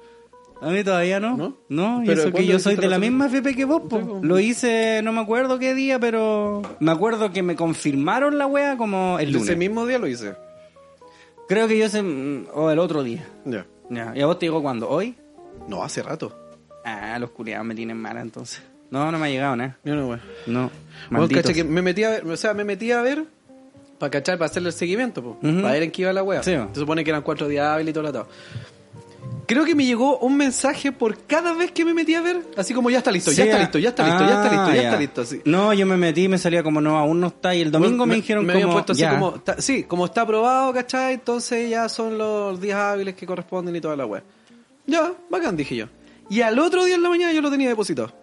[0.62, 1.38] A mí todavía no.
[1.38, 1.58] ¿No?
[1.70, 4.20] No, y Pero eso que ¿cuándo yo soy de la misma FP que vos, po.
[4.22, 8.76] Lo hice, no me acuerdo qué día, pero me acuerdo que me confirmaron la wea
[8.76, 9.48] como el lunes.
[9.48, 10.36] Ese mismo día lo hice.
[11.48, 13.26] Creo que yo sé, mm, o el otro día.
[13.46, 13.66] Ya.
[13.90, 14.14] Ya.
[14.16, 14.90] ¿Y a vos te digo cuándo?
[14.90, 15.16] ¿Hoy?
[15.68, 16.38] No, hace rato.
[16.84, 18.62] Ah, los culiados me tienen mala entonces.
[18.92, 19.78] No, no me ha llegado nada.
[19.84, 20.22] Yo no, weón.
[20.48, 20.70] No.
[21.30, 23.26] Cacha que me metí a ver, o sea, me metí a ver
[24.00, 26.42] para cachar, para hacerle el seguimiento, po, para ver en qué iba la wea.
[26.42, 26.56] Sí.
[26.74, 28.28] Se supone que eran cuatro días hábiles y todo lo atado.
[29.50, 32.72] Creo que me llegó un mensaje por cada vez que me metí a ver, así
[32.72, 34.82] como ya está listo, ya está listo, ya está listo, ya está listo, ah, ya
[34.84, 35.22] está listo.
[35.22, 35.42] así.
[35.44, 37.56] No, yo me metí y me salía como no, aún no está.
[37.56, 38.66] Y el domingo me, dijeron me como.
[38.66, 39.10] habían puesto así ya.
[39.10, 41.16] como, ta- sí, como está aprobado, ¿cachai?
[41.16, 44.22] Entonces ya son los días hábiles que corresponden y toda la web.
[44.86, 45.86] Ya, bacán, dije yo.
[46.30, 48.14] Y al otro día en la mañana yo lo tenía depositado.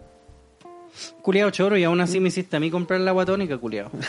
[1.21, 3.91] Culeado choro, y aún así me hiciste a mí comprar la agua tónica, culeado.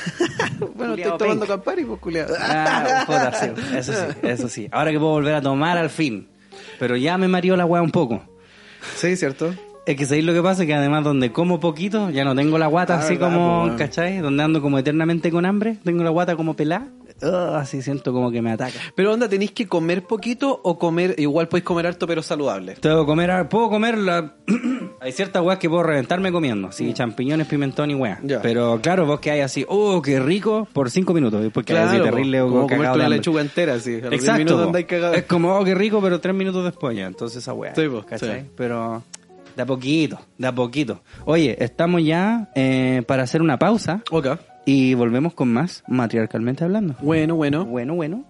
[0.59, 1.47] Bueno, Culeado estoy tomando.
[1.47, 2.35] Campari, pues culiado.
[2.39, 4.69] Ah, puta, sí, eso sí, eso sí.
[4.71, 6.29] Ahora que puedo volver a tomar al fin.
[6.79, 8.23] Pero ya me mareó la weá un poco.
[8.97, 9.55] Sí, ¿cierto?
[9.87, 12.67] Es que sabéis lo que pasa, que además donde como poquito, ya no tengo la
[12.67, 13.79] guata Ah, así verdad, como, po, weón.
[13.79, 14.19] ¿cachai?
[14.19, 16.89] Donde ando como eternamente con hambre, tengo la guata como pelada.
[17.21, 18.79] Así siento como que me ataca.
[18.95, 22.75] Pero onda, ¿tenéis que comer poquito o comer, igual podéis comer harto pero saludable?
[22.75, 24.35] Que comer, puedo comer la...
[25.01, 28.23] hay ciertas weas que puedo reventarme comiendo, sí, champiñones, pimentón y weas.
[28.23, 28.35] Mm.
[28.43, 31.89] Pero claro, vos que hay así, oh, qué rico, por cinco minutos, después que hay
[31.89, 33.97] así terrible o como cagado comerte una lechuga entera, así.
[33.97, 34.63] A los 10 Exacto.
[34.63, 34.87] andáis.
[35.15, 37.07] Es como, oh, qué rico, pero tres minutos después ya.
[37.07, 37.75] Entonces esa weá.
[37.75, 38.43] Sí, po, ¿cachai?
[38.43, 38.47] sí.
[38.57, 39.03] Pero
[39.59, 41.03] de a poquito, de a poquito.
[41.25, 44.29] Oye, estamos ya eh, para hacer una pausa Ok.
[44.68, 46.96] y volvemos con más matriarcalmente hablando.
[47.02, 47.66] Bueno, bueno.
[47.66, 48.26] Bueno, bueno.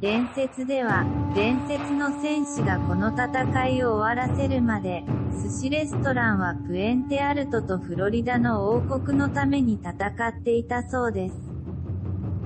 [0.00, 5.02] 伝説では、伝説の戦士がこの戦いを終わらせるまで、
[5.42, 11.34] 寿司レストランはプエンテアルトとフロリダの王国のために戦っていたそうです。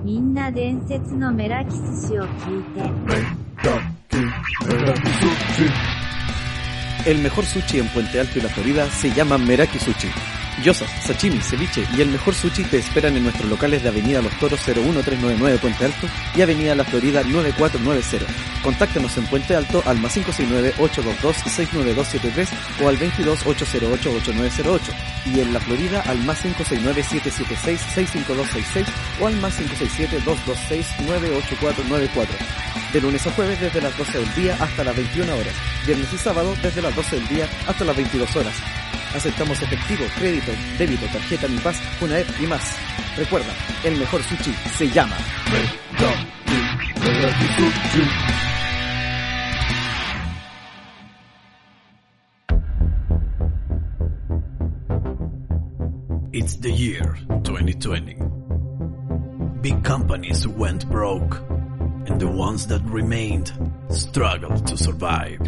[0.05, 2.81] みんな伝説のメラキ寿司を聞いて、
[7.05, 10.07] El mejor sushi en Puente Alto y la Florida se llama Meraki Sushi.
[10.62, 14.38] Yosas, sashimi, ceviche y el mejor sushi te esperan en nuestros locales de Avenida Los
[14.38, 18.24] Toros 01399 Puente Alto y Avenida La Florida 9490.
[18.62, 22.48] Contáctanos en Puente Alto al más 569-822-69273
[22.82, 24.80] o al 22-808-8908
[25.26, 28.86] y en La Florida al más 569-776-65266
[29.20, 32.26] o al más 567-226-98494.
[32.92, 35.54] De lunes a jueves desde las 12 del día hasta las 21 horas.
[35.84, 38.54] Viernes y sábado desde las 12 del día hasta las 22 horas.
[39.14, 42.76] Aceptamos efectivo, crédito, débito, tarjeta Mi Paz, Junaed y más.
[43.16, 45.16] Recuerda, el mejor sushi se llama
[56.32, 58.18] It's the year 2020.
[59.60, 61.36] Big companies went broke,
[62.06, 63.52] and the ones that remained
[63.90, 65.40] struggled to survive.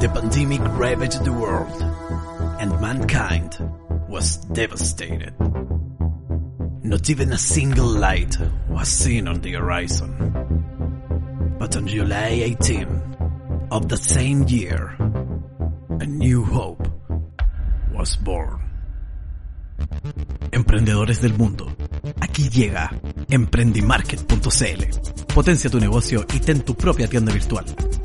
[0.00, 1.82] The pandemic ravaged the world,
[2.60, 3.56] and mankind
[4.08, 5.32] was devastated.
[6.82, 8.36] Not even a single light
[8.68, 11.54] was seen on the horizon.
[11.58, 14.96] But on July 18 of the same year,
[16.00, 16.86] a new hope
[17.92, 18.63] was born.
[20.50, 21.74] Emprendedores del mundo,
[22.20, 22.90] aquí llega
[23.28, 25.34] emprendimarket.cl.
[25.34, 27.64] Potencia tu negocio y ten tu propia tienda virtual.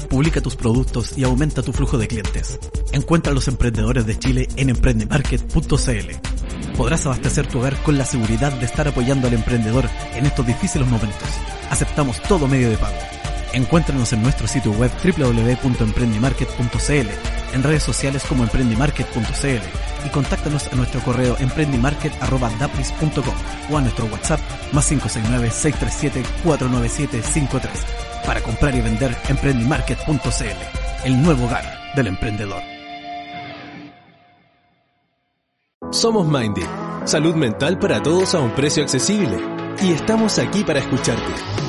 [0.09, 2.59] Publica tus productos y aumenta tu flujo de clientes.
[2.91, 6.75] Encuentra a los emprendedores de Chile en emprendimarket.cl.
[6.75, 10.87] Podrás abastecer tu hogar con la seguridad de estar apoyando al emprendedor en estos difíciles
[10.87, 11.29] momentos.
[11.69, 13.18] Aceptamos todo medio de pago.
[13.53, 17.09] Encuéntranos en nuestro sitio web www.emprendimarket.cl,
[17.53, 23.35] en redes sociales como emprendimarket.cl y contáctanos a nuestro correo emprendimarket.dapris.com
[23.71, 24.39] o a nuestro WhatsApp
[24.71, 27.61] más 569-637-49753
[28.25, 32.61] para comprar y vender emprendimarket.cl, el nuevo hogar del emprendedor.
[35.91, 36.61] Somos Mindy,
[37.05, 39.39] salud mental para todos a un precio accesible.
[39.81, 41.68] Y estamos aquí para escucharte.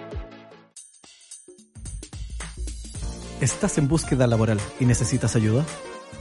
[3.41, 5.65] ¿Estás en búsqueda laboral y necesitas ayuda?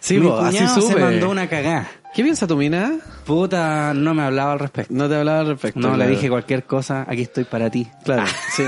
[0.00, 1.00] Sí, mi po, así cuñado se sube.
[1.00, 1.90] mandó una cagada.
[2.14, 2.96] ¿Qué piensa tu mina?
[3.24, 4.92] Puta, no me hablaba al respecto.
[4.94, 5.80] No te hablaba al respecto.
[5.80, 7.86] No, le dije cualquier cosa, aquí estoy para ti.
[8.04, 8.24] Claro,
[8.56, 8.64] sí.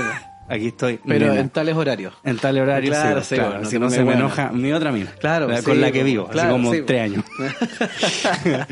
[0.49, 0.99] Aquí estoy.
[1.07, 1.39] Pero nena.
[1.39, 2.13] en tales horarios.
[2.23, 5.11] En tal horario, Claro, sí, claro, no si no se me enoja mi otra mina.
[5.19, 7.25] Claro, la- sí, con la que vivo, claro, así como sí, tres años.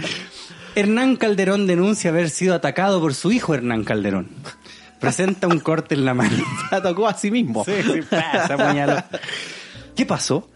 [0.76, 4.30] Hernán Calderón denuncia haber sido atacado por su hijo Hernán Calderón.
[5.00, 6.38] Presenta un corte en la mano.
[6.72, 7.66] Atacó a sí mismo.
[7.66, 8.98] Sí, sí, pa, se apuñaló.
[9.96, 10.48] ¿Qué pasó?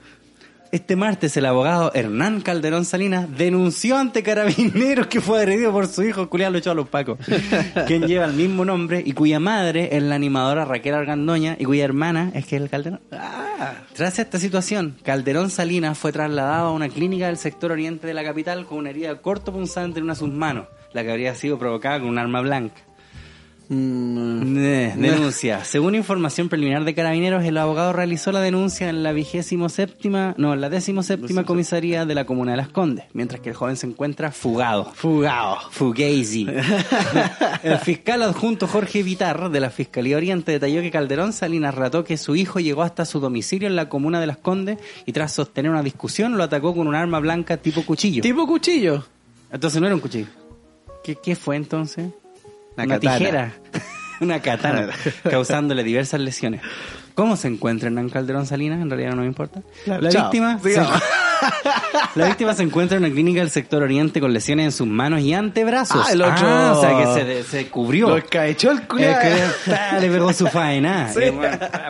[0.76, 6.03] Este martes el abogado Hernán Calderón Salinas denunció ante carabineros que fue agredido por su
[6.03, 7.17] hijo, lo echó a los pacos,
[7.88, 11.86] quien lleva el mismo nombre y cuya madre es la animadora Raquel Argandoña y cuya
[11.86, 12.99] hermana es que el Calderón.
[13.93, 18.26] Tras esta situación, Calderón Salinas fue trasladado a una clínica del sector oriente de la
[18.26, 21.57] capital con una herida corto punzante en una de sus manos, la que habría sido
[21.57, 22.82] provocada con un arma blanca.
[23.70, 25.63] Ne- Denuncia.
[25.63, 30.53] Según información preliminar de Carabineros, el abogado realizó la denuncia en la vigésimo séptima, no,
[30.53, 33.76] en la décimo séptima comisaría de la comuna de Las Condes, mientras que el joven
[33.78, 34.91] se encuentra fugado.
[34.93, 35.57] Fugado.
[35.72, 36.47] Fugazi.
[37.63, 42.18] el fiscal adjunto Jorge Vitar de la Fiscalía Oriente detalló que Calderón Salinas relató que
[42.18, 45.72] su hijo llegó hasta su domicilio en la comuna de Las Condes y tras sostener
[45.72, 48.22] una discusión lo atacó con un arma blanca tipo cuchillo.
[48.22, 49.05] Tipo cuchillo.
[49.51, 50.28] Entonces no era un cuchillo.
[51.03, 52.07] ¿Qué, qué fue entonces?
[52.78, 53.53] Una Una, tijera.
[54.21, 54.89] Una katana,
[55.30, 56.61] causándole diversas lesiones.
[57.15, 58.82] ¿Cómo se encuentra Hernán Calderón Salinas?
[58.82, 59.61] En realidad no me importa.
[59.86, 60.76] La víctima, se,
[62.15, 65.21] la víctima se encuentra en una clínica del sector oriente con lesiones en sus manos
[65.21, 66.01] y antebrazos.
[66.07, 66.45] Ah, el otro.
[66.47, 68.09] Ah, o sea que se, se cubrió.
[68.09, 71.09] Lo escabechó el pa, le pegó su faena.
[71.13, 71.21] Sí.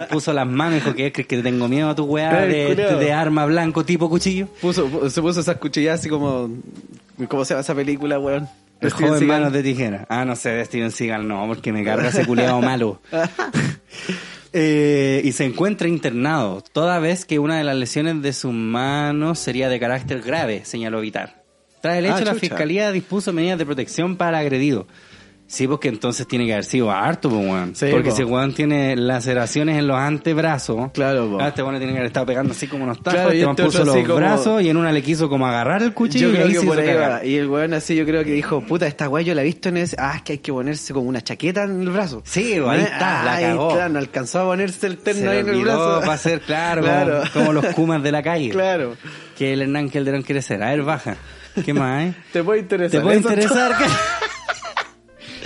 [0.10, 3.14] Puso las manos y dijo que crees que tengo miedo a tu weá de, de
[3.14, 4.48] arma blanco tipo cuchillo.
[4.62, 6.50] Puso, pu- se puso esas cuchillas así como.
[7.28, 8.48] ¿Cómo se llama esa película, weón?
[8.86, 9.40] El Steven joven Seagal.
[9.42, 10.06] manos de tijera.
[10.10, 13.02] Ah, no sé, de Steven Seagal no, porque me carga ese culiado malo.
[14.58, 19.38] Eh, y se encuentra internado, toda vez que una de las lesiones de sus manos
[19.38, 21.44] sería de carácter grave, señaló Vitar.
[21.82, 22.40] Tras el hecho, Ah, la chucha.
[22.40, 24.88] fiscalía dispuso medidas de protección para agredido.
[25.48, 27.76] Sí, porque entonces tiene que haber sido harto, pues, weón.
[27.76, 28.14] Sí, porque po.
[28.16, 30.92] ese weón tiene laceraciones en los antebrazos.
[30.92, 31.38] Claro, po.
[31.40, 33.14] Ah, este weón tiene que haber estado pegando así como unos tajos.
[33.20, 35.46] Claro, y este weón este puso los como- brazos y en una le quiso como
[35.46, 37.24] agarrar el cuchillo Yo y creo que por ahí va.
[37.24, 39.70] Y el weón así, yo creo que dijo, puta, esta weá yo la he visto
[39.70, 39.96] en ese.
[40.00, 42.24] Ah, es que hay que ponerse como una chaqueta en el brazo.
[42.26, 42.84] Sí, ahí ¿Eh?
[42.84, 43.70] está, la Ahí cagó.
[43.72, 46.00] está, no alcanzó a ponerse el terno ahí en el brazo.
[46.02, 47.22] para hacer, claro, Claro.
[47.32, 48.50] Como, como los kumas de la calle.
[48.50, 48.96] Claro.
[49.38, 50.64] Que el Hernán Calderón quiere ser.
[50.64, 51.18] A ver, baja.
[51.64, 52.16] ¿Qué más hay?
[52.34, 53.00] Te puede interesar.
[53.00, 53.72] ¿Te puede interesar?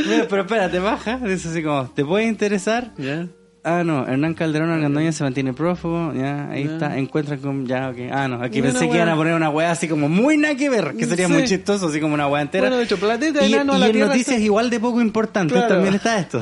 [0.07, 1.17] Mira, pero espérate, baja.
[1.17, 2.91] Dice así como, ¿te puede interesar?
[2.97, 3.27] Ya.
[3.61, 7.97] Ah, no, Hernán Calderón Argandoña se mantiene prófugo, ya, ahí está, encuentran con, ya, ok.
[8.09, 10.55] Ah, no, aquí Una pensé que iban a poner una weá así como muy nada
[10.55, 11.33] que ver, que sería Sí.
[11.33, 12.63] muy chistoso, así como una weá entera.
[12.63, 15.01] Bueno, de hecho, planeta y, enano y la en Tierra noticias está- igual de poco
[15.01, 15.73] importantes Claro.
[15.75, 16.39] también está esto.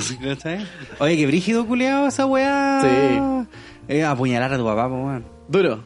[1.00, 2.82] Oye, que brígido culiado esa weá.
[2.84, 3.48] Sí.
[3.88, 5.26] Eh, apuñalar a tu papá, po, weón.
[5.50, 5.84] Duro.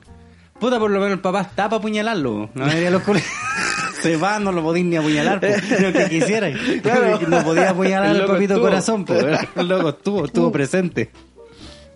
[0.59, 2.49] Puta, por lo menos el papá está para apuñalarlo.
[2.53, 3.31] No debería los culiados.
[4.01, 5.47] Se va, no lo podéis ni apuñalar, po.
[5.79, 6.57] ni aunque quisierais.
[6.81, 7.19] Claro.
[7.27, 8.61] No podía apuñalar El al papito estuvo.
[8.67, 9.13] corazón, po.
[9.13, 11.11] El loco estuvo, estuvo presente.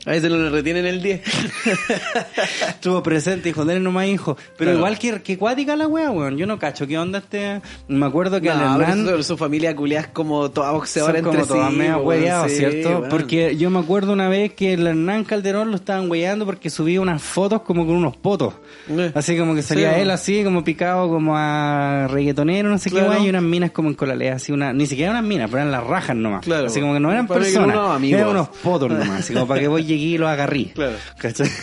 [0.06, 1.22] A veces lo retienen el 10.
[2.70, 4.36] Estuvo presente, hijo, denle nomás hijo.
[4.58, 4.78] Pero Claro.
[4.78, 6.38] igual que, que cuática la wea, weón.
[6.38, 7.62] Yo no cacho qué onda este.
[7.88, 9.06] Me acuerdo que No, Hernán.
[9.18, 11.80] su, su familia culia es como toda boxeadora como entre todas sí.
[11.80, 13.04] weón, hueveados, sí, ¿cierto?
[13.10, 17.02] Porque yo me acuerdo una vez que el Hernán Calderón lo estaban hueveando porque subía
[17.02, 18.54] unas fotos como con unos potos.
[18.90, 19.12] Eh.
[19.16, 23.10] Así como que salía Sí, él así, como picado como a reggaetonero, no sé Claro.
[23.10, 25.62] qué guay, y unas minas como en colalea, así una, ni siquiera unas minas, pero
[25.64, 26.44] eran las rajas nomás.
[26.46, 26.68] Claro.
[26.68, 28.20] Así como que no eran personas, amigos.
[28.20, 30.72] eran unos potos nomás, así como para que vos llegué y los agarrí.
[30.76, 30.96] Claro.
[31.20, 31.50] ¿Cachai?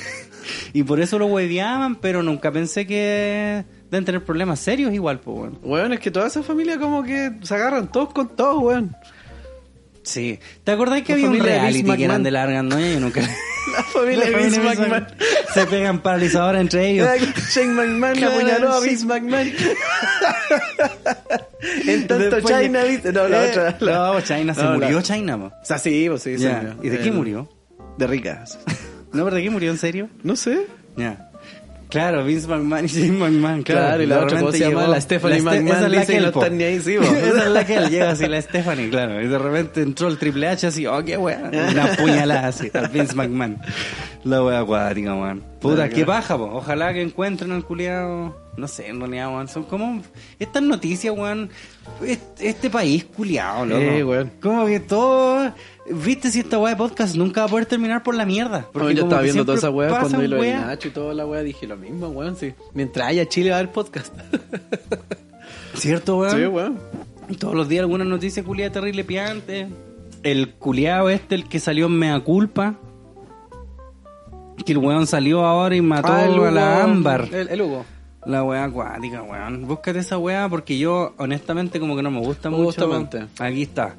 [0.75, 5.37] Y por eso lo hueveaban, pero nunca pensé que deben tener problemas serios igual, pues
[5.37, 5.59] bueno.
[5.63, 8.97] Weón, es que toda esa familia como que se agarran todos con todos, weón.
[10.03, 10.41] Sí.
[10.65, 13.21] ¿Te acordás que La había un reality que eran de la Argandoña y yo nunca...
[13.77, 15.07] La familia de Vince McMahon.
[15.55, 17.09] Se pegan paralizadores entre ellos.
[17.55, 18.81] Shane McMahon Claro, apuñaló a.
[18.81, 19.53] Vince McMahon.
[21.87, 23.13] en tanto Después- China, ¿viste?
[23.13, 23.77] No, la Eh, otra.
[23.81, 25.45] la- No, China, se No, la- murió China, po.
[25.47, 26.31] O sea, sí, pues sí.
[26.83, 27.49] ¿Y de qué Eh, murió?
[27.99, 28.59] De ricas.
[29.13, 30.09] No, ¿de qué murió en serio?
[30.23, 30.67] No sé.
[30.97, 31.29] Ya.
[31.91, 33.81] Claro, Vince McMahon y Jim McMahon, claro.
[33.89, 34.89] Claro, y la otra, ¿cómo repente se llama?
[34.89, 37.51] La Stephanie Ste- McMahon, esa es la que no están ni ahí, sí, esa es
[37.51, 39.21] la que él llega así, la Stephanie, claro.
[39.21, 41.51] Y de repente entró el Triple H así, oh, qué wea.
[41.53, 43.59] Una puñalada así, al Vince McMahon.
[44.25, 45.43] La wea acuática, weón.
[45.61, 46.45] Puta, qué paja, po.
[46.45, 48.41] Ojalá que encuentren al culiado.
[48.57, 49.49] No sé, en realidad, weón.
[49.49, 50.01] Son como.
[50.39, 51.51] Estas noticias, weón.
[52.03, 53.83] Este, este país culiado, loco.
[53.83, 54.33] Eh, weón.
[54.41, 55.53] Como que todo.
[55.91, 58.67] Viste si esta weá de podcast nunca va a poder terminar por la mierda.
[58.73, 60.65] Porque yo estaba viendo toda esa weá cuando vi lo weas.
[60.65, 62.55] Nacho y toda la weá, dije lo mismo, weón, sí.
[62.73, 64.15] Mientras haya Chile va a haber podcast.
[65.75, 66.37] ¿Cierto, weón?
[66.39, 66.79] Sí, weón.
[67.39, 69.69] Todos los días alguna noticia culiada terrible piante.
[70.23, 72.75] El culiado este, el que salió en Mea Culpa.
[74.65, 77.29] Que el weón salió ahora y mató Ah, el a la Ámbar.
[77.33, 77.85] El, el Hugo.
[78.25, 79.67] La weá acuática, weón.
[79.67, 82.65] Búscate esa weá porque yo, honestamente, como que no me gusta mucho.
[82.67, 83.25] Justamente.
[83.41, 83.97] Aquí está.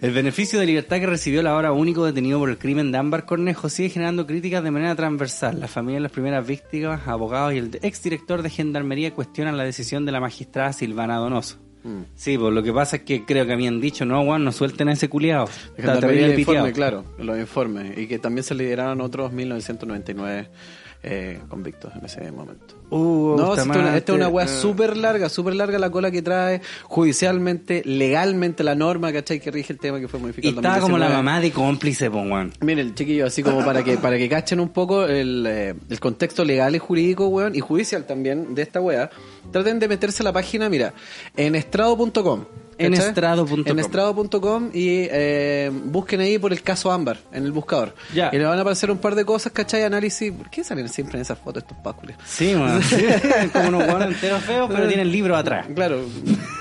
[0.00, 3.24] El beneficio de libertad que recibió el ahora único detenido por el crimen de Ámbar
[3.24, 5.58] Cornejo sigue generando críticas de manera transversal.
[5.58, 10.06] La familia de las primeras víctimas, abogados y el exdirector de Gendarmería cuestionan la decisión
[10.06, 11.56] de la magistrada Silvana Donoso.
[11.82, 12.02] Mm.
[12.14, 14.88] Sí, pues lo que pasa es que creo que habían dicho, no, weón, no suelten
[14.88, 15.48] a ese culiado.
[15.76, 17.98] Está el informe, claro, los informes.
[17.98, 20.48] Y que también se lideraron otros 1999
[21.02, 22.77] eh, convictos en ese momento.
[22.90, 26.62] Uh, No, si esta es una- weá súper larga, súper larga la cola que trae
[26.84, 29.40] judicialmente, legalmente la norma, ¿cachai?
[29.40, 31.16] Que rige el tema que fue Y modificado en estaba como la 2019.
[31.22, 32.52] mamá de cómplice, pues, weón.
[32.60, 36.44] Miren, chiquillo, así como para que para que cachen un poco el, eh, el contexto
[36.44, 39.10] legal y jurídico, weón, y judicial también de esta weá,
[39.52, 40.94] traten de meterse a la página, mira,
[41.36, 42.44] en estrado.com.
[42.78, 43.62] En estrado.com.
[43.64, 47.94] En estrado.com y eh, busquen ahí por el caso Ámbar en el buscador.
[48.14, 48.30] Ya.
[48.32, 49.82] Y le van a aparecer un par de cosas, ¿cachai?
[49.82, 50.32] Análisis.
[50.32, 52.16] ¿Por qué salen siempre en esas fotos estos páculos?
[52.24, 52.54] Sí,
[53.52, 55.66] como unos weones enteros feos, pero tienen libro atrás.
[55.74, 56.00] Claro,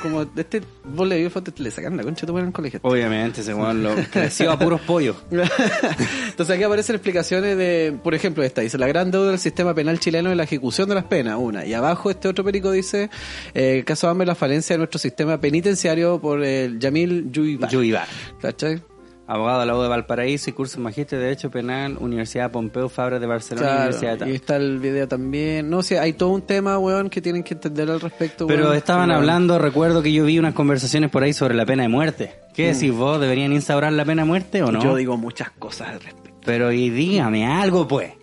[0.02, 2.80] como este, vos le dio fotos, le sacaron la concha tu en el colegio.
[2.84, 5.16] Obviamente, ese weón lo creció a puros pollos.
[5.32, 10.00] Entonces aquí aparecen explicaciones de, por ejemplo, esta dice la gran deuda del sistema penal
[10.00, 11.66] chileno es la ejecución de las penas, una.
[11.66, 13.10] Y abajo este otro perico dice,
[13.54, 17.70] eh, el caso Amber, la falencia de nuestro sistema penitenciario por el Yamil Yuibar.
[17.70, 18.08] Yuibar.
[18.42, 18.82] ¿Cachai?
[19.30, 23.20] Abogado de la U de Valparaíso y curso magíster de Derecho Penal, Universidad Pompeu Fabra
[23.20, 25.70] de Barcelona, Claro, Universidad de y está el video también.
[25.70, 28.48] No sé, hay todo un tema, weón, que tienen que entender al respecto.
[28.48, 29.20] Pero estaban Weón.
[29.20, 32.36] hablando, recuerdo que yo vi unas conversaciones por ahí sobre la pena de muerte.
[32.54, 32.74] ¿Qué Mm.
[32.74, 33.20] decís vos?
[33.20, 34.82] ¿Deberían instaurar la pena de muerte o no?
[34.82, 36.40] Yo digo muchas cosas al respecto.
[36.46, 38.14] Pero y dígame algo, pues.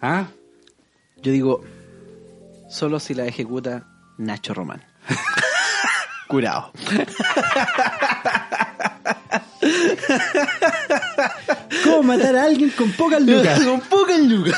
[0.00, 0.28] ¿Ah?
[1.22, 1.60] Yo digo,
[2.70, 4.82] solo si la ejecuta Nacho Román.
[6.30, 6.70] Curado.
[11.82, 13.60] ¿Cómo matar a alguien con pocas lucas?
[13.64, 14.56] Con pocas lucas.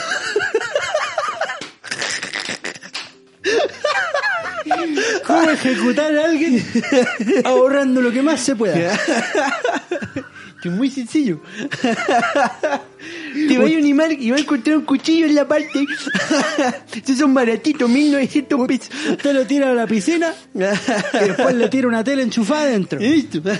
[5.26, 6.62] ¿Cómo ejecutar a alguien
[7.42, 8.92] ahorrando lo que más se pueda?
[10.62, 11.40] Que es muy sencillo.
[13.48, 15.84] Te va a animar y va a encontrar un cuchillo en la parte.
[16.94, 18.90] Esos son baratitos, 1900 pesos.
[19.10, 22.98] Usted lo tira a la piscina y después le tira una tele enchufada adentro.
[23.02, 23.40] Listo.
[23.42, 23.52] No,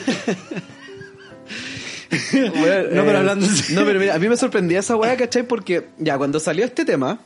[3.04, 3.80] pero hablando en serio.
[3.80, 5.42] No, pero mira, a mí me sorprendía esa weá, ¿cachai?
[5.42, 7.18] Porque ya cuando salió este tema,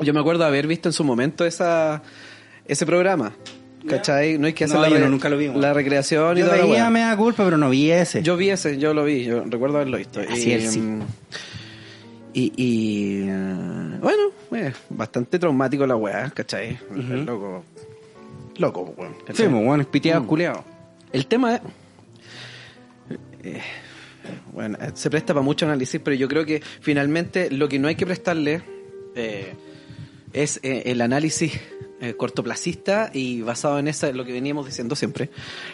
[0.00, 2.02] yo me acuerdo de haber visto en su momento esa
[2.66, 3.34] ese programa.
[3.88, 4.38] ¿Cachai?
[4.38, 5.60] No hay que hacer No, la, yo no, nunca lo vi, weón.
[5.60, 6.90] la recreación y Yo toda la veía weá.
[6.90, 8.22] me da culpa, pero no vi ese.
[8.22, 10.20] Yo vi ese, yo lo vi, yo recuerdo haberlo visto.
[10.20, 10.80] Así y, es, sí.
[10.80, 11.02] mm,
[12.32, 14.22] Y, y, eh, bueno,
[14.52, 16.78] eh, bastante traumático la weá, ¿cachai?
[16.94, 17.64] El Loco.
[18.56, 19.14] Loco, weón.
[19.32, 20.28] Sí, pues, bueno, piteados Mm.
[20.28, 20.64] culeados.
[21.12, 21.60] El tema es.
[23.42, 23.60] eh,
[24.52, 27.94] bueno, se presta para mucho análisis, pero yo creo que finalmente lo que no hay
[27.94, 28.62] que prestarle
[29.14, 29.52] eh,
[30.32, 31.52] es el análisis
[32.00, 35.30] eh, cortoplacista y basado en esa, lo que veníamos diciendo siempre,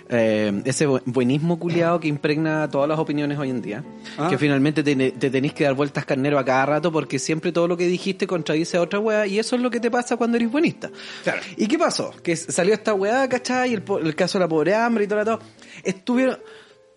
[0.08, 3.84] eh, ese bu- buenismo culiado que impregna todas las opiniones hoy en día,
[4.18, 4.28] Ah.
[4.28, 7.66] que finalmente te, te tenés que dar vueltas carnero a cada rato porque siempre todo
[7.68, 10.36] lo que dijiste contradice a otra wea y eso es lo que te pasa cuando
[10.36, 10.90] eres buenista.
[11.24, 11.40] Claro.
[11.56, 12.12] ¿Y qué pasó?
[12.22, 13.72] Que salió esta weá, ¿cachai?
[13.74, 15.40] El, po- el caso de la pobre hambre y todo, todo.
[15.84, 16.38] Estuvieron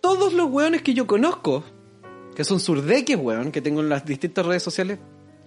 [0.00, 1.64] todos los weones que yo conozco,
[2.36, 4.98] que son surdeques, weón, que tengo en las distintas redes sociales.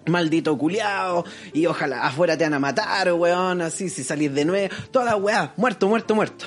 [0.07, 4.73] Maldito culiao, y ojalá afuera te van a matar, weón, así, si salís de nuevo,
[4.91, 6.45] toda la weá, muerto, muerto, muerto.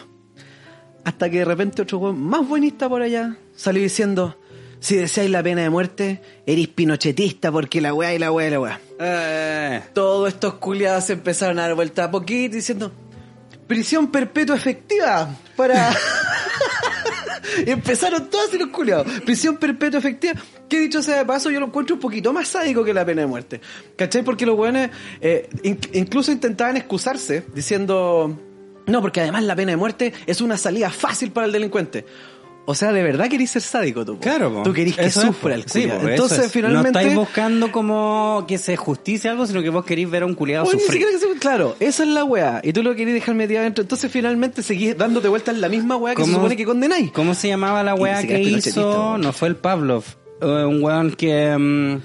[1.05, 4.37] Hasta que de repente otro weón más buenista por allá salió diciendo,
[4.81, 8.51] si deseáis la pena de muerte, eres pinochetista porque la weá y la weá y
[8.51, 12.93] la weá Eh, todos estos culiados se empezaron a dar vuelta a poquito diciendo
[13.67, 15.95] prisión perpetua efectiva para
[17.67, 19.07] y empezaron todos los culiados.
[19.25, 20.35] Prisión perpetua efectiva.
[20.69, 23.23] Que dicho sea de paso yo lo encuentro un poquito más sádico que la pena
[23.23, 23.61] de muerte.
[23.97, 24.23] ¿cachai?
[24.23, 28.39] porque los weones eh, in- incluso intentaban excusarse diciendo
[28.87, 32.05] no porque además la pena de muerte es una salida fácil para el delincuente
[32.71, 34.15] o sea, de verdad querís ser sádico tú.
[34.15, 34.21] po?
[34.21, 34.63] Claro, po.
[34.63, 36.53] Tú querís que Eso es, sufra el Sí, Entonces, es.
[36.53, 36.93] finalmente.
[36.93, 40.35] No estáis buscando como que se justicie algo, sino que vos queréis ver a un
[40.35, 41.03] culiado ni sufrir.
[41.03, 42.61] siquiera que se- claro, esa es la weá.
[42.65, 43.83] Y tú lo querías dejar metido adentro.
[43.83, 47.11] Entonces finalmente seguís dándote vueltas en la misma weá que se ¿Cómo- supone que condenáis.
[47.13, 49.19] ¿Cómo se llamaba la weá ni que hizo?
[49.19, 50.05] No fue el Pavlov.
[50.41, 52.01] Eh, un weón que mm,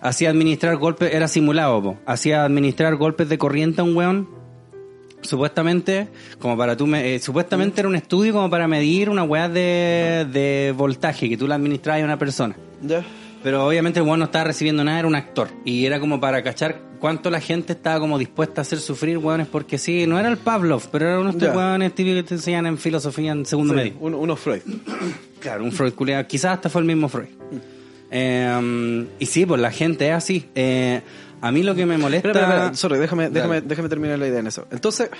[0.00, 1.98] hacía administrar golpes, era simulado, po.
[2.06, 4.28] hacía administrar golpes de corriente a un weón.
[5.26, 6.08] Supuestamente,
[6.38, 10.26] como para tú, me- eh, supuestamente era un estudio como para medir una weá de,
[10.32, 12.56] de voltaje que tú la administrabas a una persona.
[13.42, 15.48] Pero obviamente el weón no estaba recibiendo nada, era un actor.
[15.64, 19.46] Y era como para cachar cuánto la gente estaba como dispuesta a hacer sufrir weones,
[19.46, 21.56] porque sí, no era el Pavlov, pero era uno de estos Ya.
[21.56, 23.92] weones típicos que te enseñan en filosofía en segundo Sí, medio.
[24.00, 24.62] uno, uno Freud.
[25.40, 26.26] Claro, un Freud culiado.
[26.26, 27.28] Quizás hasta fue el mismo Freud.
[28.10, 30.46] Eh, y sí, pues la gente es así.
[30.56, 31.02] Eh,
[31.40, 32.28] A mí lo que me molesta...
[32.28, 34.66] Espera, espera, espera, sorry, déjame, déjame, déjame terminar la idea en eso.
[34.70, 35.10] Entonces,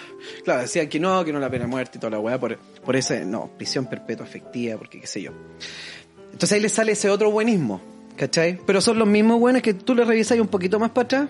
[0.45, 2.57] claro, decían que no, que no la pena de muerte y toda la weá, por,
[2.59, 5.33] por ese, no, prisión perpetua efectiva, porque qué sé yo.
[6.33, 7.81] Entonces ahí le sale ese otro buenismo,
[8.17, 8.59] ¿cachai?
[8.67, 11.29] Pero son los mismos buenos que tú le revisas un poquito más para atrás.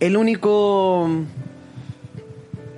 [0.00, 1.08] El único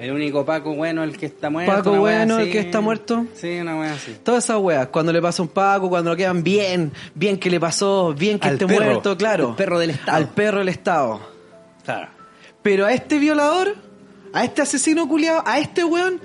[0.01, 1.75] El único Paco bueno, el que está muerto.
[1.75, 3.27] Paco bueno, el que está muerto.
[3.35, 4.17] Sí, una wea así.
[4.23, 7.51] Todas esas weas, cuando le pasa a un Paco, cuando lo quedan bien, bien que
[7.51, 9.51] le pasó, bien que Al esté perro, muerto, claro.
[9.51, 10.17] al perro del Estado.
[10.17, 11.21] Al perro del Estado.
[11.85, 12.09] Claro.
[12.63, 13.77] Pero a este violador,
[14.33, 16.19] a este asesino culiado, a este weón,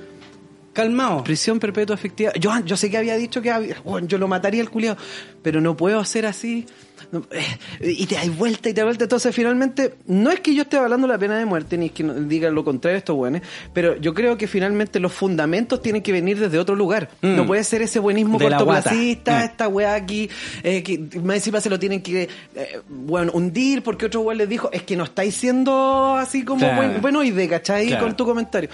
[0.75, 1.23] Calmado.
[1.23, 2.31] prisión perpetua efectiva.
[2.39, 4.97] Yo, yo sé que había dicho que había- yo lo mataría al culiado,
[5.41, 6.65] pero no puedo hacer así.
[7.11, 9.03] No, eh, y te das vuelta y te das vuelta.
[9.05, 11.91] Entonces, finalmente, no es que yo esté hablando de la pena de muerte, ni es
[11.91, 13.41] que no- diga lo contrario estos buenos,
[13.73, 17.09] pero yo creo que finalmente los fundamentos tienen que venir desde otro lugar.
[17.21, 17.35] Mm.
[17.35, 19.39] No puede ser ese buenismo De la cortoplacista.
[19.39, 19.43] Mm.
[19.43, 20.29] esta weá aquí,
[20.63, 24.49] eh, que más encima se lo tienen que, eh, bueno, hundir porque otro weón les
[24.49, 26.75] dijo, es que no estáis siendo así como Claro.
[26.77, 27.87] buen, buenoide, ¿cachai?
[27.87, 28.03] Claro.
[28.05, 28.69] Con tu comentario.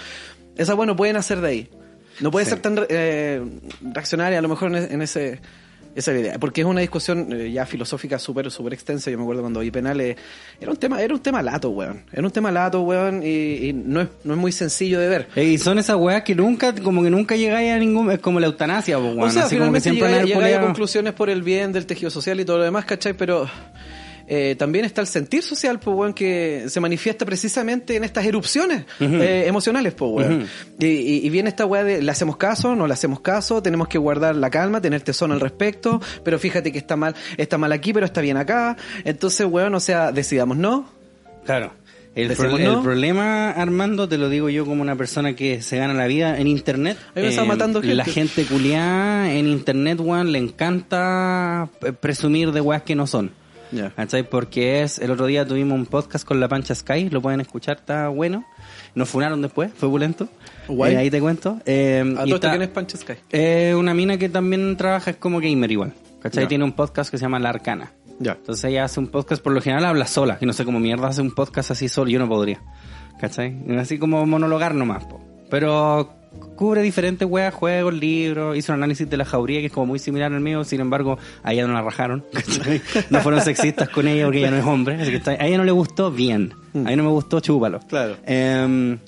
[0.56, 1.68] Esa bueno pueden hacer de ahí.
[2.20, 2.50] No puede Sí.
[2.50, 3.42] ser tan eh,
[3.92, 5.40] reaccionaria a lo mejor en, en ese
[5.94, 9.10] esa idea, porque es una discusión eh, ya filosófica súper súper extensa.
[9.10, 10.16] Yo me acuerdo cuando vi penales,
[10.58, 12.04] era un tema era un tema lato, weón.
[12.10, 15.28] Era un tema lato, weón, y, y no, es, no es muy sencillo de ver.
[15.36, 18.46] Y son esas weas que nunca, como que nunca llegáis a ningún, es como la
[18.46, 19.20] eutanasia, weón.
[19.20, 22.10] o sea, así como que finalmente siempre llegáis a conclusiones por el bien del tejido
[22.10, 23.12] social y todo lo demás, ¿cachai?
[23.12, 23.46] Pero
[24.34, 28.84] eh, también está el sentir social, pues, weón, que se manifiesta precisamente en estas erupciones
[28.98, 30.46] eh, emocionales, pues, weón.
[30.78, 32.74] y, y- y viene esta weá de, ¿le hacemos caso?
[32.74, 33.62] ¿No le hacemos caso?
[33.62, 37.58] Tenemos que guardar la calma, tener tesón al respecto, pero fíjate que está mal, está
[37.58, 38.76] mal aquí, pero está bien acá.
[39.04, 40.88] Entonces, weón, o sea, decidamos no.
[41.44, 41.72] Claro.
[42.14, 42.76] El, Decimos pro- no.
[42.78, 46.38] el problema, Armando, te lo digo yo como una persona que se gana la vida
[46.38, 46.96] en internet.
[47.14, 47.94] me está matando gente.
[47.96, 51.68] La gente culiada en internet, weón, le encanta
[52.00, 53.30] presumir de weas que no son.
[53.72, 53.90] Ya.
[53.90, 54.28] ¿Cachai?
[54.28, 57.78] Porque es, el otro día tuvimos un podcast con la Pancha Sky, lo pueden escuchar,
[57.78, 58.44] está bueno.
[58.94, 60.28] Nos funaron después, fue bulento.
[60.68, 60.94] Guay.
[60.94, 61.58] Eh, ahí te cuento.
[61.64, 63.14] Eh, A y está- ¿quién es Pancho Sky?
[63.30, 65.92] eh, una mina que también trabaja es como gamer igual.
[66.20, 66.44] ¿Cachai?
[66.44, 66.48] Ya.
[66.48, 67.92] Tiene un podcast que se llama La Arcana.
[68.20, 68.32] Ya.
[68.32, 71.08] Entonces ella hace un podcast, por lo general habla sola, que no sé cómo mierda
[71.08, 72.60] hace un podcast así solo, yo no podría.
[73.20, 73.56] ¿Cachai?
[73.78, 75.20] Así como monologar nomás, po.
[75.50, 76.14] Pero
[76.56, 79.98] cubre diferentes weas, juegos, libros, hizo un análisis de la jauría que es como muy
[79.98, 82.24] similar al mío, sin embargo, a ella no la rajaron.
[83.10, 85.58] No fueron sexistas con ella porque ella no es hombre, así que está- a ella
[85.58, 86.52] no le gustó, bien.
[86.74, 87.80] A ella no me gustó, chúpalo.
[87.88, 88.16] Claro.
[88.26, 88.98] Em,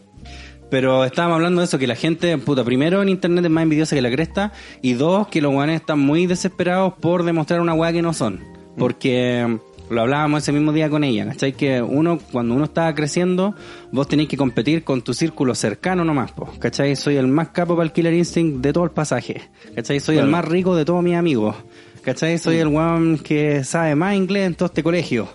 [0.71, 3.95] pero estábamos hablando de eso, que la gente, puta, primero en internet es más envidiosa
[3.95, 4.53] que la cresta,
[4.83, 8.41] y dos, que los guanes están muy desesperados por demostrar una weá que no son.
[8.77, 9.59] Porque
[9.91, 11.53] lo hablábamos ese mismo día con ella, ¿cachai?
[11.53, 13.55] Que uno, cuando uno está creciendo,
[13.93, 16.97] vos tenés que competir con tu círculo cercano nomás, po, ¿cachai?
[16.97, 19.43] Soy el más capo para el Killer Instinct de todo el pasaje,
[19.75, 20.01] ¿cachai?
[20.01, 21.57] Soy el más rico de todos mis amigos,
[22.03, 22.39] ¿cachai?
[22.39, 25.29] Soy el weón que sabe más inglés en todo este colegio.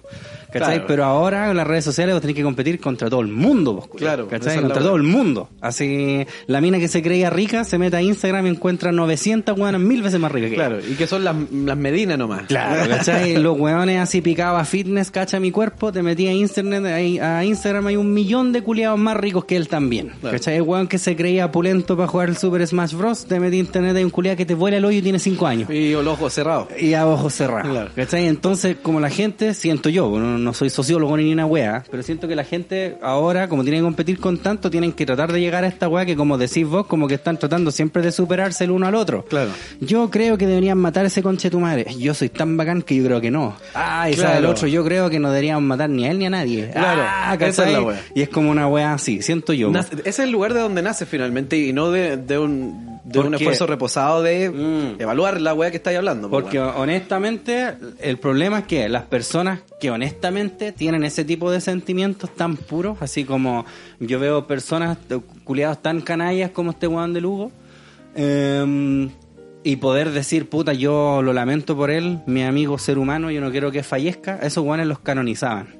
[0.52, 0.70] ¿Cachai?
[0.76, 0.86] Claro.
[0.88, 3.88] Pero ahora en las redes sociales vos tenés que competir contra todo el mundo, vos.
[3.96, 4.60] Claro, ¿cachai?
[4.60, 5.50] Contra todo el mundo.
[5.62, 9.82] Así, la mina que se creía rica se mete a Instagram y encuentra 900 weonas
[9.82, 10.68] mil veces más ricas que ella.
[10.68, 12.44] Claro, y que son las, las medinas nomás.
[12.48, 13.38] Claro, ¿cachai?
[13.40, 17.88] Los weones así picaba fitness, cacha mi cuerpo, te metía a Internet, ahí- a Instagram
[17.88, 20.14] hay un millón de culiados más ricos que él también.
[20.22, 20.36] Claro.
[20.38, 20.56] ¿Cachai?
[20.56, 23.26] El weón que se creía pulento para jugar el Super Smash Bros.
[23.26, 25.46] Te metí a Internet hay un culiado que te vuela el hoyo y tiene 5
[25.48, 25.70] años.
[25.70, 26.68] Y los ojos cerrados.
[26.80, 27.70] Y a ojos cerrados.
[27.70, 27.92] Claro.
[27.96, 28.26] ¿Cachai?
[28.28, 32.28] Entonces, como la gente, siento yo, no, no soy sociólogo ni una wea, pero siento
[32.28, 35.64] que la gente ahora, como tiene que competir con tanto, tienen que tratar de llegar
[35.64, 38.72] a esta wea que, como decís vos, como que están tratando siempre de superarse el
[38.72, 39.26] uno al otro.
[39.26, 39.52] Claro.
[39.80, 41.86] Yo creo que deberían matar ese conche tu madre.
[41.98, 43.56] Yo soy tan bacán que yo creo que no.
[43.74, 44.50] Ah, y sabe el Claro.
[44.52, 46.70] otro, yo creo que no deberían matar ni a él ni a nadie.
[46.72, 47.74] Claro, Ah, esa es ¿cachai?
[47.74, 48.02] la wea.
[48.16, 49.70] Y es como una wea así, siento yo.
[49.72, 53.20] Nace- ese es el lugar de donde nace finalmente y no de, de un, de
[53.20, 55.02] un esfuerzo reposado de Mm.
[55.02, 56.30] evaluar la weá que estáis hablando.
[56.30, 62.36] Porque honestamente, el problema es que las personas que honestamente tienen ese tipo de sentimientos
[62.36, 63.66] tan puros, así como
[64.00, 64.98] yo veo personas
[65.44, 67.52] culiados tan canallas como este weón de Lugo,
[68.16, 69.10] eh,
[69.64, 73.52] y poder decir, puta, yo lo lamento por él, mi amigo ser humano, yo no
[73.52, 75.76] quiero que fallezca, esos weones los canonizaban.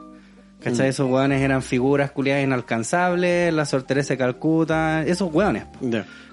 [0.62, 0.88] ¿Cachai?
[0.88, 0.90] Mm.
[0.90, 5.64] Esos weones eran figuras culiadas inalcanzables, la Sor Teresa de Calcuta, esos weones.
[5.64, 5.88] po.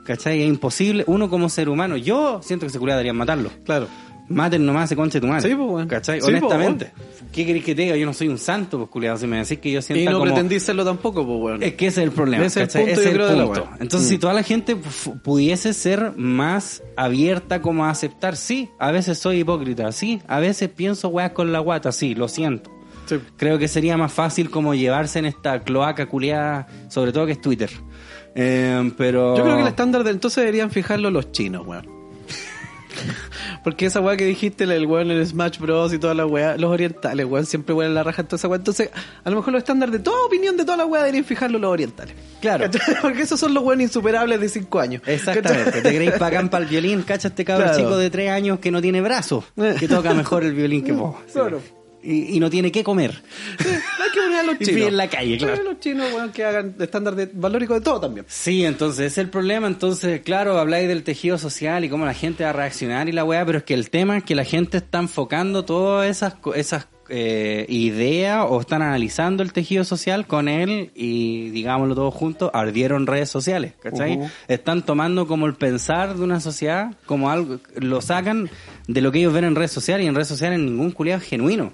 [0.07, 0.43] ¿Cachai?
[0.43, 3.51] Es imposible, uno como ser humano, yo siento que ese culiado deberían matarlo.
[3.65, 3.89] claro.
[4.29, 5.49] Maten nomás ese conche de tu madre.
[5.49, 5.87] Sí, pues, weón.
[5.87, 6.21] ¿Cachai?
[6.21, 6.91] Sí, pues, Honestamente.
[7.33, 7.97] ¿Qué querés que te diga?
[7.97, 9.17] Yo no soy un santo, pues, culiado.
[9.19, 10.25] Si me decís que yo siento Y no como...
[10.25, 11.63] pretendí serlo tampoco, pues, weón.
[11.63, 12.45] Es que ese es el problema.
[12.45, 13.63] Ese es el punto, Ese yo creo, de la punto.
[13.63, 13.77] weá.
[13.79, 14.11] Entonces, Mm.
[14.11, 14.77] si toda la gente
[15.23, 20.71] pudiese ser más abierta como a aceptar, sí, a veces soy hipócrita, sí, a veces
[20.71, 22.69] pienso weas con la guata, sí, lo siento.
[23.07, 23.21] Sí.
[23.37, 27.41] Creo que sería más fácil como llevarse en esta cloaca culiada, sobre todo que es
[27.41, 27.71] Twitter.
[28.37, 29.37] Eh, pero...
[29.37, 31.97] Yo creo que el estándar de entonces deberían fijarlo los chinos, weón.
[33.65, 35.93] Porque esa weá que dijiste, el weón en el Smash Bros.
[35.93, 38.59] y toda la weá, los orientales, weón, siempre weón la raja en toda esa weá.
[38.59, 38.91] Entonces,
[39.25, 41.71] a lo mejor los estándares de toda opinión de toda la weá deberían fijarlo los
[41.71, 42.15] orientales.
[42.41, 42.71] Claro.
[43.03, 45.03] Porque esos son los weones insuperables de 5 años.
[45.07, 47.83] Exactamente, te creéis para el violín, cacha este cabrón Claro.
[47.83, 49.45] chico de 3 años que no tiene brazos,
[49.79, 51.17] que toca mejor el violín que vos.
[51.33, 51.61] Claro.
[52.07, 53.21] Y, y no tiene que comer.
[53.59, 54.75] Hay que poner a los Y chinos.
[54.77, 55.63] vive en la calle, claro.
[55.65, 58.25] Los chinos, weón, que hagan estándar de valórico de todo también.
[58.29, 59.67] Sí, entonces ese es el problema.
[59.67, 63.25] Entonces, claro, habláis del tejido social y cómo la gente va a reaccionar y la
[63.25, 66.87] weá, pero es que el tema es que la gente está enfocando todas esas, esas
[67.09, 73.07] eh, ideas o están analizando el tejido social con él y, digámoslo todos juntos, ardieron
[73.07, 74.21] redes sociales, ¿cachai?
[74.49, 78.51] Están tomando como el pensar de una sociedad como algo, lo sacan
[78.89, 81.29] de lo que ellos ven en redes sociales y en redes sociales ningún culiado es
[81.29, 81.73] genuino.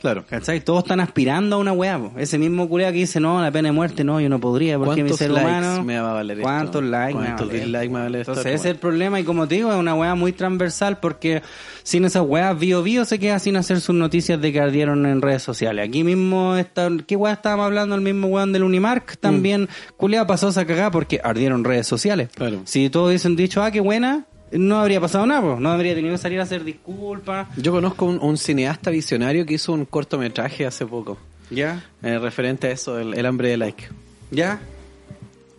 [0.00, 0.24] Claro.
[0.28, 0.60] ¿Cachai?
[0.60, 1.98] Todos están aspirando a una weá.
[1.98, 2.12] po.
[2.18, 5.02] Ese mismo culiado que dice, no, la pena de muerte, no, yo no podría, porque
[5.02, 5.84] mi ¿Cuántos ser likes humano...
[5.84, 6.42] me va a valer esto?
[6.48, 7.62] ¿Cuántos likes me va a ¿Cuántos valer?
[7.62, 8.32] dislikes me va a valer esto?
[8.32, 11.42] Entonces ese es el problema y como te digo, es una weá muy transversal porque
[11.82, 15.20] sin esas weas Bio Bio se queda sin hacer sus noticias de que ardieron en
[15.20, 15.86] redes sociales.
[15.88, 17.94] Aquí mismo, está, ¿qué weá estábamos hablando?
[17.94, 22.30] El mismo weón del Unimark también, culiado pasó esa cagada porque ardieron redes sociales.
[22.34, 22.62] Claro.
[22.64, 25.60] Si todos hubiesen dicho, ah, qué buena, no habría pasado nada, po.
[25.60, 27.48] no habría tenido que salir a hacer disculpas.
[27.56, 31.18] Yo conozco un, un cineasta visionario que hizo un cortometraje hace poco.
[31.50, 31.84] ¿Ya?
[32.02, 33.88] eh, referente a eso, el, el hambre de like.
[34.30, 34.60] ¿Ya?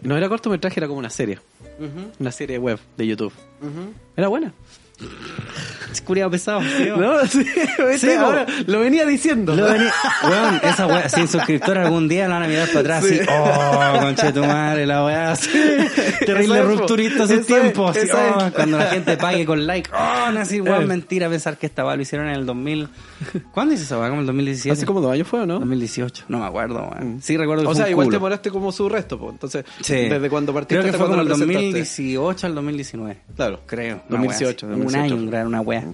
[0.01, 1.39] No era cortometraje, era como una serie.
[2.19, 3.33] Una serie web de YouTube.
[4.15, 4.53] Era buena.
[5.91, 6.61] Es culiado pesado.
[6.77, 6.95] tío.
[6.95, 7.45] No, sí.
[7.97, 8.11] Sí.
[8.11, 9.53] Ahora lo venía diciendo.
[9.55, 9.91] Lo vení-
[10.23, 13.19] Weón, esa weá, sin suscriptor algún día la van a mirar para atrás Sí.
[13.19, 15.49] así, oh, conche tu madre, la weá, así,
[16.25, 18.53] terrible es, rupturista es, así, esa oh, es.
[18.53, 20.85] cuando la gente pague con like, oh, no, así, weón, Eh.
[20.85, 22.87] mentira pensar que esta weá lo hicieron en el 2000,
[23.51, 24.07] ¿cuándo hizo esa weá?
[24.09, 24.71] ¿Como el 2017?
[24.71, 25.59] Hace como dos años fue, ¿o ¿no?
[25.59, 27.21] 2018, no me acuerdo, weón.
[27.21, 28.17] Sí recuerdo que O sea, igual culo.
[28.17, 29.33] te moraste como su resto, pues.
[29.33, 29.95] Entonces, Sí.
[30.07, 31.65] desde cuando partiste Creo que fue como el lo presentaste.
[31.65, 33.17] 2018 al 2019.
[33.35, 33.59] Claro.
[33.65, 33.95] Creo.
[34.07, 34.83] una 2018, wea así.
[34.83, 34.90] 2018.
[34.99, 35.85] Un año, gran- una wea.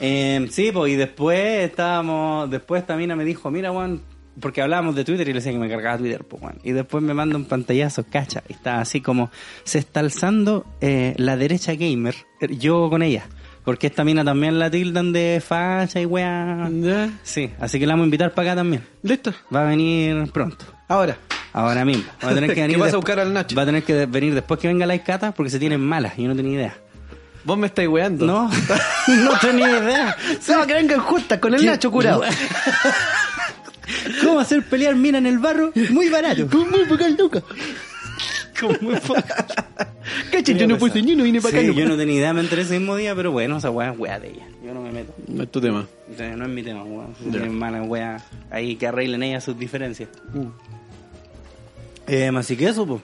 [0.00, 4.00] Eh, sí, pues, y después estábamos, después esta mina me dijo, mira, Juan,
[4.40, 6.58] porque hablábamos de Twitter y le decía que me cargaba Twitter, pues, Juan.
[6.64, 9.30] Y después me manda un pantallazo, cacha, y está así como,
[9.64, 13.26] se está alzando eh, la derecha gamer, eh, yo con ella.
[13.64, 16.68] Porque esta mina también la tildan de facha y wea.
[16.70, 17.10] Ya.
[17.22, 18.82] Sí, así que la vamos a invitar para acá también.
[19.02, 19.32] Listo.
[19.54, 20.66] Va a venir pronto.
[20.86, 21.16] Ahora.
[21.54, 22.04] Ahora mismo.
[22.22, 23.56] Va a tener que ¿Qué venir vas a desp- buscar al Nacho?
[23.56, 26.12] Va a tener que de- venir después que venga la Icata porque se tienen malas
[26.18, 26.76] y yo no tenía idea.
[27.44, 28.24] Vos me estáis weando.
[28.26, 28.50] No,
[29.08, 30.16] no tenía idea.
[30.48, 31.66] No, que vengan justas con el ¿Qué?
[31.66, 32.22] Nacho curado.
[34.24, 35.70] ¿Cómo hacer pelear mina en el barro?
[35.90, 36.46] Muy barato.
[36.70, 37.42] muy poca nunca.
[38.58, 38.94] Como muy
[40.32, 41.76] Cachen, yo no puse ni uno, vine para Sí, acá.
[41.78, 44.18] yo no tenía idea, me enteré ese mismo día, pero bueno, esa weá es weá
[44.20, 44.46] de ella.
[44.64, 45.12] Yo no me meto.
[45.28, 45.86] No es tu tema.
[46.18, 47.14] No es mi tema, weón.
[47.24, 47.30] Ya.
[47.32, 50.08] tienen malas weas, ahí que arreglen ellas sus diferencias.
[52.06, 53.02] Eh, así que eso, pues.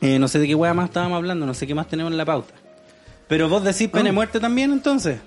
[0.00, 2.16] Eh, no sé de qué wea más estábamos hablando, no sé qué más tenemos en
[2.18, 2.54] la pauta.
[3.30, 5.18] Pero vos decís pena de muerte también, entonces.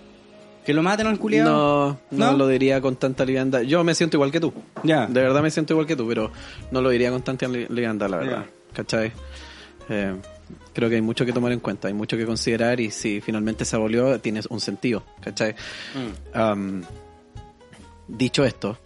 [0.63, 1.97] Que lo maten al culiado.
[2.11, 3.61] No, no, lo diría con tanta liviandad.
[3.61, 4.53] Yo me siento igual que tú.
[4.83, 5.07] Ya.
[5.07, 6.31] De verdad me siento igual que tú, pero
[6.71, 8.45] no lo diría con tanta li- liviandad, la verdad.
[8.73, 9.11] ¿Cachai?
[9.89, 10.15] Eh,
[10.73, 13.65] creo que hay mucho que tomar en cuenta, hay mucho que considerar y si finalmente
[13.65, 15.03] se abolió, tiene un sentido.
[15.21, 15.55] ¿Cachai?
[15.95, 16.39] Mm.
[16.39, 16.81] Um,
[18.07, 18.77] dicho esto,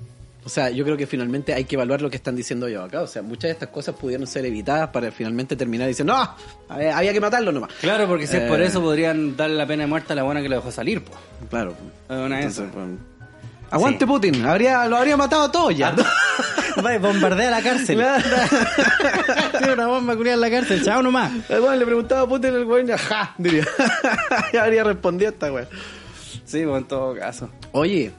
[0.47, 3.01] o sea, yo creo que finalmente hay que evaluar lo que están diciendo yo acá.
[3.01, 6.35] O sea, muchas de estas cosas pudieron ser evitadas para finalmente terminar diciendo, no,
[6.69, 7.69] había que matarlo nomás.
[7.81, 10.23] Claro, porque si es por Eh, eso podrían darle la pena de muerte a la
[10.23, 11.19] buena que lo dejó salir, pues.
[11.49, 11.75] Claro.
[12.07, 12.85] Una Entonces, pues,
[13.69, 15.93] aguante Putin, habría, lo habría matado a todos ya.
[17.01, 18.01] Bombardea la cárcel.
[19.57, 21.29] Tiene una bomba culiada en la cárcel, chao nomás.
[21.49, 23.65] Weón le preguntaba a Putin el weón, ja, diría.
[24.53, 25.67] ya habría respondido esta weón.
[26.45, 27.49] Sí, pues en todo caso.
[27.73, 28.13] Oye,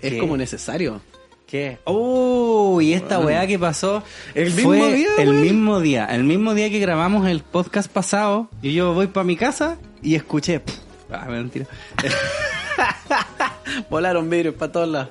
[0.00, 0.18] es ¿Qué?
[0.18, 1.00] como necesario.
[1.48, 1.78] ¿Qué?
[1.84, 4.02] Oh, y esta weá que pasó
[4.34, 8.50] ¿El fue mismo día, el mismo día, el mismo día que grabamos el podcast pasado
[8.60, 10.76] y yo voy para mi casa y escuché, pff,
[11.10, 11.64] ah, mentira.
[13.88, 15.08] Volaron vidrios para todos lados.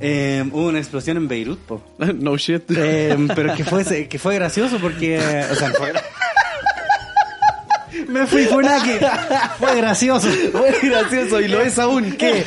[0.00, 1.80] Eh, hubo una explosión en Beirut, po.
[1.98, 2.64] no shit.
[2.76, 5.16] Eh, pero que fue, que fue gracioso porque.
[5.48, 5.92] O sea, fue.
[8.08, 8.98] Me fui Funaki.
[9.60, 10.28] Fue gracioso.
[10.50, 12.10] Fue gracioso y lo es aún.
[12.12, 12.44] ¿Qué?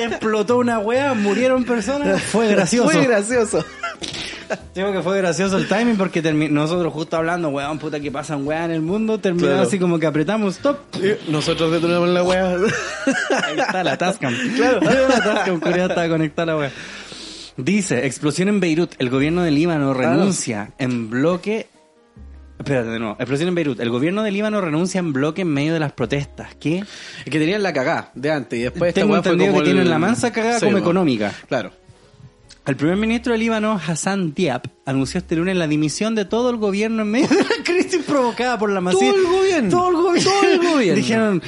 [0.00, 2.22] Explotó una wea, murieron personas.
[2.32, 2.90] Fue gracioso.
[2.90, 3.64] Fue gracioso.
[4.76, 8.64] Digo que fue gracioso el timing porque nosotros justo hablando, weón, puta que pasan weá
[8.64, 9.62] en el mundo, terminó Claro.
[9.62, 10.78] así como que apretamos stop.
[11.28, 12.50] Nosotros detonamos la weá.
[13.44, 14.32] Ahí está la Tascam.
[14.54, 16.70] Claro, la Tascam, curiosa estaba conectada la wea.
[17.56, 21.68] Dice, explosión en Beirut, el gobierno de Líbano renuncia en bloque...
[22.66, 23.14] Espérate, de nuevo.
[23.20, 23.78] Explosión en Beirut.
[23.78, 26.56] El gobierno de Líbano renuncia en bloque en medio de las protestas.
[26.58, 26.78] ¿Qué?
[26.78, 29.68] Es que tenían la cagá de antes y después esta Tengo fue entendido como que
[29.70, 31.32] el- tienen la mansa cagada Sí, como económica.
[31.48, 31.70] Claro.
[32.66, 36.56] El primer ministro de Líbano, Hassan Diab, anunció este lunes la dimisión de todo el
[36.56, 39.12] gobierno en medio de la crisis provocada por la masiva.
[39.12, 39.70] Todo el gobierno.
[39.70, 40.30] Todo el gobierno.
[40.32, 40.96] Todo el gobierno.
[40.96, 41.42] Dijeron,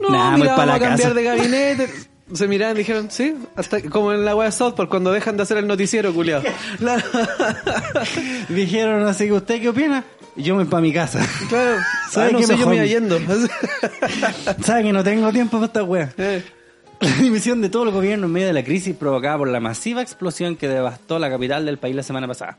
[0.00, 1.14] No, Nah, mira, vamos la a cambiar casa.
[1.14, 1.88] de gabinete.
[2.32, 5.36] Se miraron y dijeron, sí, hasta como en la web de South Park cuando dejan
[5.36, 6.42] de hacer el noticiero, culiado.
[8.48, 10.04] Dijeron así que usted qué opina.
[10.36, 11.26] Yo me voy para mi casa.
[11.48, 11.78] claro.
[12.10, 12.86] ¿Sabe Ah, no qué sé, yo me iba mejor?
[13.00, 13.18] yendo.
[14.64, 16.12] ¿Sabe que no tengo tiempo para esta wea?
[16.18, 16.44] Eh.
[17.00, 20.00] La dimisión de todo el gobierno en medio de la crisis provocada por la masiva
[20.00, 22.58] explosión que devastó la capital del país la semana pasada.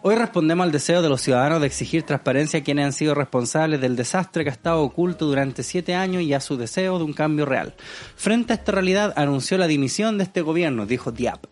[0.00, 3.80] Hoy respondemos al deseo de los ciudadanos de exigir transparencia a quienes han sido responsables
[3.80, 7.14] del desastre que ha estado oculto durante siete años y a su deseo de un
[7.14, 7.74] cambio real.
[8.16, 11.44] Frente a esta realidad, anunció la dimisión de este gobierno, dijo Diap.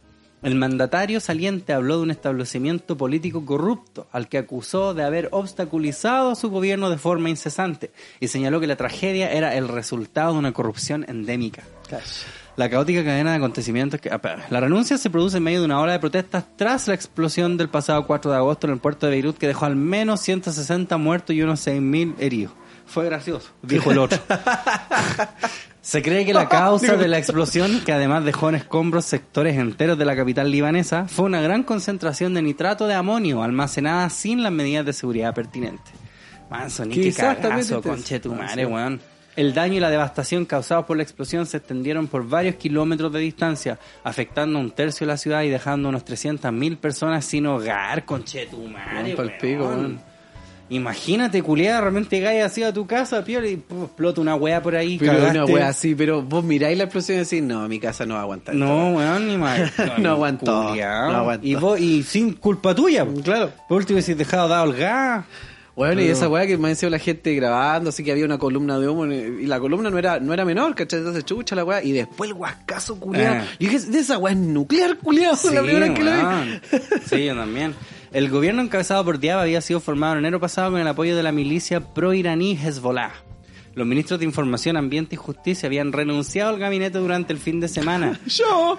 [0.42, 6.32] El mandatario saliente habló de un establecimiento político corrupto al que acusó de haber obstaculizado
[6.32, 10.40] a su gobierno de forma incesante y señaló que la tragedia era el resultado de
[10.40, 11.62] una corrupción endémica.
[12.56, 14.10] La caótica cadena de acontecimientos que...
[14.50, 17.68] La renuncia se produce en medio de una ola de protestas tras la explosión del
[17.68, 21.36] pasado 4 de agosto en el puerto de Beirut que dejó al menos 160 muertos
[21.36, 22.52] y unos 6.000 heridos.
[22.84, 24.18] Fue gracioso, dijo el otro.
[25.82, 29.98] Se cree que la causa de la explosión, que además dejó en escombros sectores enteros
[29.98, 34.52] de la capital libanesa, fue una gran concentración de nitrato de amonio almacenada sin las
[34.52, 35.92] medidas de seguridad pertinentes.
[36.48, 39.00] Manso, ni qué cagazo, te- conchetumare, weón.
[39.34, 43.20] El daño y la devastación causados por la explosión se extendieron por varios kilómetros de
[43.20, 48.04] distancia, afectando a un tercio de la ciudad y dejando unos 300.000 personas sin hogar,
[49.16, 50.00] Weón, pa'l pico, weón.
[50.72, 54.74] Imagínate, culiada, realmente cae así a tu casa, piola, y puf, explota una wea por
[54.74, 55.38] ahí, Pero cagaste.
[55.38, 58.20] una wea así, pero vos miráis la explosión y decís, no, mi casa no va
[58.20, 58.54] a aguantar.
[58.54, 59.70] No, weón, ni más.
[59.98, 61.12] No aguantó, Culiao.
[61.12, 61.46] no aguantó.
[61.46, 63.06] Y, vos, y sin culpa tuya.
[63.22, 63.52] Claro.
[63.68, 65.26] Por último, si dejado dado el gas.
[65.74, 68.78] Bueno, y esa weá que me sido la gente grabando, así que había una columna
[68.78, 70.98] de humo, y la columna no era, no era menor, ¿cachai?
[70.98, 73.36] Entonces chucha la weá, y después el guascazo culiado.
[73.40, 73.46] Ah.
[73.58, 76.98] Y dije, de esa weá es nuclear culiado, Sí, la primera vez que lo vi.
[77.06, 77.74] Sí, yo también.
[78.12, 81.22] El gobierno encabezado por Diab había sido formado en enero pasado con el apoyo de
[81.22, 83.10] la milicia pro-iraní Hezbollah.
[83.74, 87.68] Los ministros de Información, Ambiente y Justicia habían renunciado al gabinete durante el fin de
[87.68, 88.20] semana.
[88.26, 88.78] Yo.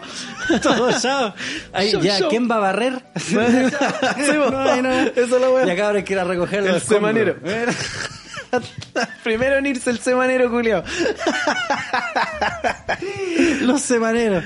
[0.62, 1.34] Todo ya.
[1.74, 2.30] Ahí, Yo, ya, yo.
[2.30, 3.02] ¿quién va a barrer?
[3.20, 3.36] Sí.
[3.36, 4.92] No, ahí no.
[4.92, 5.66] Esa es la weá.
[5.66, 7.36] Ya cabrón, hay que ir a recoger El los escombros.
[7.42, 7.72] semanero.
[9.24, 10.84] Primero en irse el semanero culiado.
[13.62, 14.44] Los semaneros.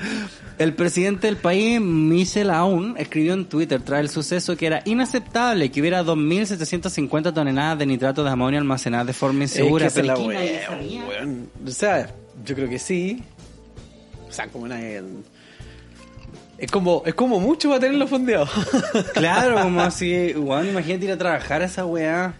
[0.58, 5.70] El presidente del país, Michel Aoun, escribió en Twitter tras el suceso que era inaceptable
[5.70, 9.86] que hubiera 2.750 toneladas de nitrato de amonio almacenadas de forma insegura.
[9.86, 11.48] Es que la weón.
[11.64, 12.12] O sea,
[12.44, 13.22] yo creo que sí.
[14.28, 14.80] O sea, como una...
[16.58, 18.48] Es como, es como mucho para tenerlo fondeado.
[19.14, 22.34] Claro, como así, weón, imagínate ir a trabajar a esa weá.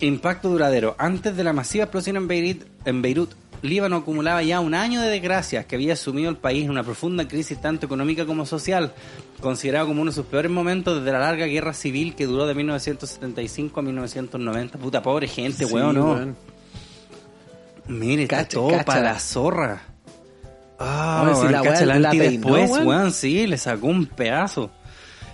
[0.00, 0.96] Impacto duradero.
[0.98, 3.32] Antes de la masiva explosión en Beirut, en Beirut,
[3.62, 7.26] Líbano acumulaba ya un año de desgracias que había sumido el país en una profunda
[7.26, 8.92] crisis tanto económica como social,
[9.40, 12.54] considerado como uno de sus peores momentos desde la larga guerra civil que duró de
[12.54, 14.78] 1975 a 1990.
[14.78, 16.12] Puta, pobre gente, Sí, weón, ¿no?
[16.12, 16.36] weón.
[17.88, 18.84] Mire, está Cacha, todo cacha.
[18.84, 19.82] para la zorra.
[20.78, 21.44] Ah, decir,
[21.88, 22.86] weón, la peinó, después, weón.
[22.86, 24.70] weón, sí, le sacó un pedazo.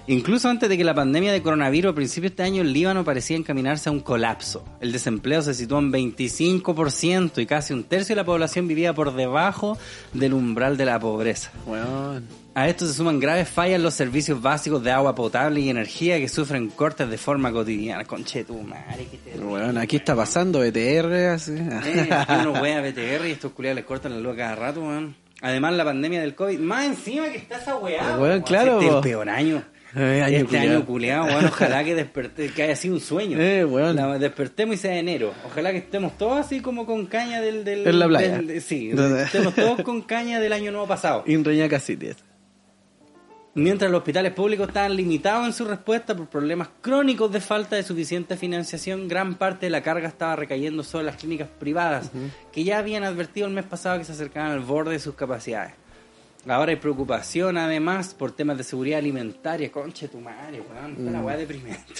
[0.08, 3.04] Incluso antes de que la pandemia de coronavirus a principios de este año, el Líbano
[3.04, 4.64] parecía encaminarse a un colapso.
[4.80, 9.14] El desempleo se situó en 25% y casi un tercio de la población vivía por
[9.14, 9.78] debajo
[10.12, 11.52] del umbral de la pobreza.
[11.66, 12.42] Weón.
[12.54, 16.18] A esto se suman graves fallas en los servicios básicos de agua potable y energía
[16.18, 18.04] que sufren cortes de forma cotidiana.
[18.04, 19.46] Conche tu madre, qué terrible.
[19.46, 21.54] Weón, aquí está pasando BTR, así.
[21.56, 25.14] Eh, uno wea BTR y estos culiados les cortan la luz a cada rato, weón.
[25.40, 26.58] Además, la pandemia del COVID.
[26.58, 28.18] Más encima que está esa weá.
[28.18, 29.62] Weón, claro, Este es el peor año.
[29.94, 30.76] Eh, año este culiao.
[30.76, 31.44] año culiado, weón.
[31.46, 33.38] Ojalá que desperté, que haya sido un sueño.
[33.40, 33.96] Eh, weón.
[33.96, 35.34] La- despertemos y sea enero.
[35.44, 37.64] Ojalá que estemos todos así como con caña del.
[37.64, 38.38] del En la playa.
[38.38, 38.90] del- sí,
[39.24, 41.24] estemos todos con caña del año nuevo pasado.
[41.26, 42.08] Inreñaca City.
[43.54, 47.82] Mientras los hospitales públicos estaban limitados en su respuesta por problemas crónicos de falta de
[47.82, 52.10] suficiente financiación, gran parte de la carga estaba recayendo sobre las clínicas privadas,
[52.50, 55.74] que ya habían advertido el mes pasado que se acercaban al borde de sus capacidades.
[56.48, 59.70] Ahora hay preocupación además por temas de seguridad alimentaria.
[59.70, 60.92] Conche tu madre, weón.
[60.98, 61.24] Está la Mm.
[61.24, 61.94] weá deprimente.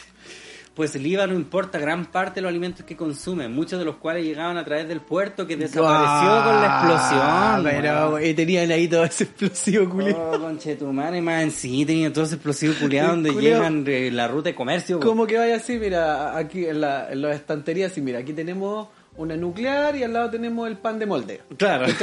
[0.74, 4.24] Pues el Líbano importa gran parte de los alimentos que consume, muchos de los cuales
[4.24, 7.62] llegaban a través del puerto que desapareció con la explosión.
[7.82, 8.10] Pero, weón.
[8.12, 10.32] güey, tenían ahí todo ese explosivo, culiao.
[10.32, 14.48] Oh, conchetumare, más en sí tenía todo ese explosivo culiado donde llegan de la ruta
[14.48, 14.98] de comercio.
[14.98, 18.88] Como que vaya así, mira, aquí en, la, en las estanterías, y mira, aquí tenemos
[19.18, 21.42] una nuclear y al lado tenemos el pan de molde.
[21.58, 21.84] Claro.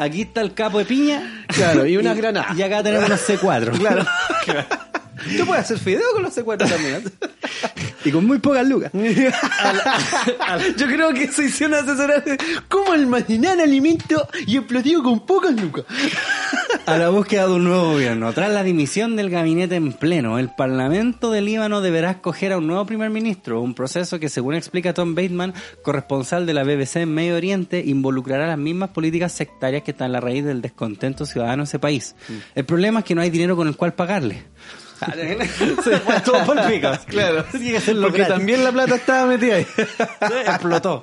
[0.00, 1.44] Aquí está el capo de piña.
[1.48, 2.56] Claro, y unas granadas.
[2.56, 3.78] Y acá tenemos unos C4.
[3.78, 4.06] Claro.
[5.36, 7.04] Tú puedes hacer fideo con los C4 también.
[8.02, 8.90] Y con muy pocas lucas.
[8.94, 15.84] Yo creo que se hicieron asesorar de cómo almacenar alimentos y explosivo con pocas lucas.
[16.86, 18.32] a la búsqueda de un nuevo gobierno.
[18.32, 22.66] Tras la dimisión del gabinete en pleno, el Parlamento del Líbano deberá escoger a un
[22.66, 25.52] nuevo primer ministro, un proceso que, según explica Tom Bateman,
[25.82, 30.12] corresponsal de la BBC en Medio Oriente, involucrará las mismas políticas sectarias que están en
[30.12, 32.14] la raíz del descontento ciudadano de ese país.
[32.54, 34.44] El problema es que no hay dinero con el cual pagarle.
[35.84, 37.00] Se fue todo por picas.
[37.06, 37.44] Claro.
[37.50, 38.28] Porque gratis.
[38.28, 39.66] también la plata estaba metida ahí.
[40.46, 41.02] explotó.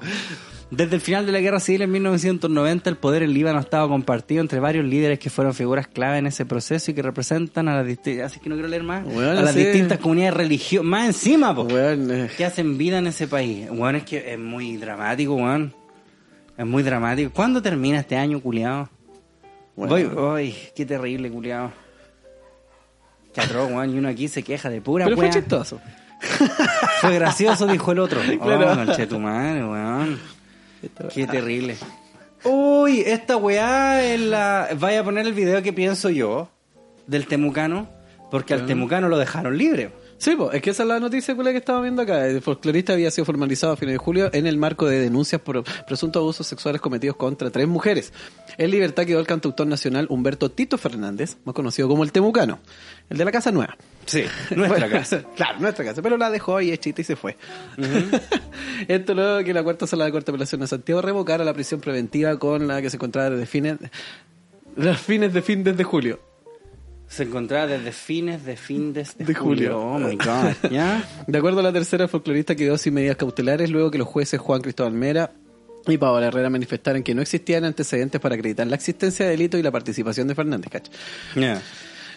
[0.70, 3.88] Desde el final de la guerra civil en 1990, el poder en Líbano ha estado
[3.88, 7.78] compartido entre varios líderes que fueron figuras clave en ese proceso y que representan a
[7.78, 9.64] las distintas, así que no quiero leer más, a las sí.
[9.64, 13.70] distintas comunidades religiosas, más encima, po, Weón, eh, que hacen vida en ese país.
[13.72, 15.74] Weón, es que es muy dramático, weón.
[16.58, 17.32] Es muy dramático.
[17.34, 18.90] ¿Cuándo termina este año, culiado?
[19.78, 20.10] Bueno.
[20.16, 21.72] Voy, qué terrible, culiado.
[23.42, 25.80] Atroz, weón, y uno aquí se queja de pura Pero fue chistoso.
[27.02, 28.20] Fue gracioso, dijo el otro.
[28.42, 28.72] Claro.
[28.72, 30.20] Oh, conche tu madre, weón.
[31.14, 31.78] Qué terrible.
[32.44, 34.70] Uy, esta weá es la...
[34.80, 36.50] Vaya a poner el video que pienso yo
[37.06, 37.90] del temucano,
[38.32, 39.92] porque al temucano lo dejaron libre.
[40.18, 42.28] Sí, pues, es que esa es la noticia que estaba viendo acá.
[42.28, 45.64] El folclorista había sido formalizado a fines de julio en el marco de denuncias por
[45.86, 48.12] presuntos abusos sexuales cometidos contra tres mujeres.
[48.58, 52.60] En libertad quedó el cantautor nacional Humberto Tito Fernández, más conocido como el Temucano,
[53.10, 53.78] el de la Casa Nueva.
[54.08, 54.24] Sí,
[54.56, 55.24] nuestra casa.
[55.36, 57.38] Claro, nuestra casa, pero la dejó ahí hechita y se fue.
[58.88, 61.82] Esto luego que la cuarta sala de Corte de Apelación de Santiago revocara la prisión
[61.82, 63.78] preventiva con la que se encontraba desde fines,
[64.76, 66.20] los fines de fin desde julio.
[67.08, 69.80] Se encontraba desde fines de fin de, De julio.
[69.80, 70.70] Oh my god.
[70.70, 71.08] ¿Ya?
[71.28, 74.62] De acuerdo a la tercera folclorista quedó sin medidas cautelares luego que los jueces Juan
[74.62, 75.32] Cristóbal Mera
[75.92, 79.64] y Paola Herrera manifestaron que no existían antecedentes para acreditar la existencia de delito y
[79.64, 80.92] la participación de Fernández, ¿cachai?
[81.36, 81.62] Ya.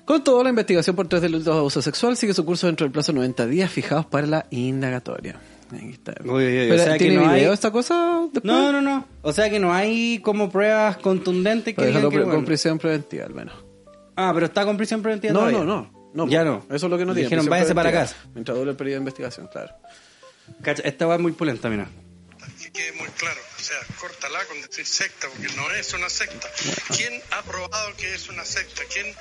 [0.05, 2.93] Con todo, la investigación por tres delitos de abuso sexual sigue su curso dentro del
[2.93, 5.37] plazo de 90 días fijados para la indagatoria.
[5.73, 6.15] Ahí está.
[6.25, 8.23] Uy, uy, Pero, o sea que ¿Tiene no video hay- esta cosa?
[8.33, 8.45] después?
[8.45, 9.07] No, no, no.
[9.23, 12.35] O sea que no hay como pruebas contundentes que digan que, pre- bueno.
[12.35, 13.55] con prisión preventiva, al menos.
[14.17, 15.59] Ah, pero está con prisión preventiva No, todavía.
[15.61, 16.29] no, no, no.
[16.29, 16.65] Ya no.
[16.71, 17.29] Eso es lo que no tiene.
[17.29, 18.17] Dijeron, váyase para casa.
[18.35, 19.73] Mientras dure el periodo de investigación, claro.
[20.63, 21.87] Cacha, esta va muy pulenta, mira.
[22.73, 23.41] Que quede muy claro.
[23.59, 26.51] O sea, córtala con decir secta, porque no es una secta.
[26.97, 28.83] ¿Quién ha probado que es una secta?
[28.93, 29.15] ¿Quién,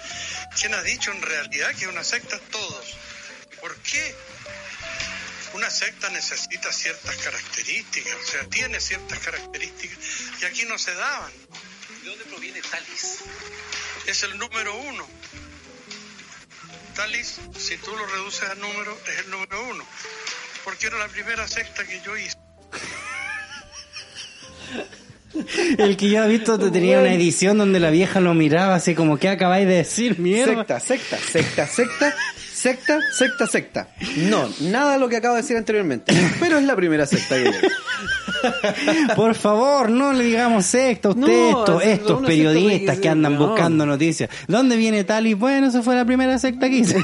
[0.60, 2.40] quién ha dicho en realidad que es una secta?
[2.52, 2.96] Todos.
[3.60, 4.16] ¿Por qué?
[5.54, 9.98] Una secta necesita ciertas características, o sea, tiene ciertas características
[10.42, 11.32] y aquí no se daban.
[12.04, 13.20] ¿De dónde proviene Talis?
[14.06, 15.08] Es el número uno.
[16.96, 19.86] Talis, si tú lo reduces a número, es el número uno.
[20.64, 22.38] Porque era la primera secta que yo hice.
[25.78, 28.96] El que yo he visto te tenía una edición donde la vieja lo miraba así
[28.96, 30.80] como, ¿qué acabáis de decir, mierda?
[30.80, 32.16] Secta, secta, secta, secta,
[32.52, 33.88] secta, secta, secta.
[34.18, 36.14] No, nada de lo que acabo de decir anteriormente.
[36.40, 37.54] Pero es la primera secta que.
[39.16, 43.36] Por favor, no le digamos secta a usted, No, estos, es- estos periodistas que andan
[43.36, 43.48] no.
[43.50, 44.30] buscando noticias.
[44.48, 46.98] ¿Dónde viene tal y bueno, esa fue la primera secta que hice?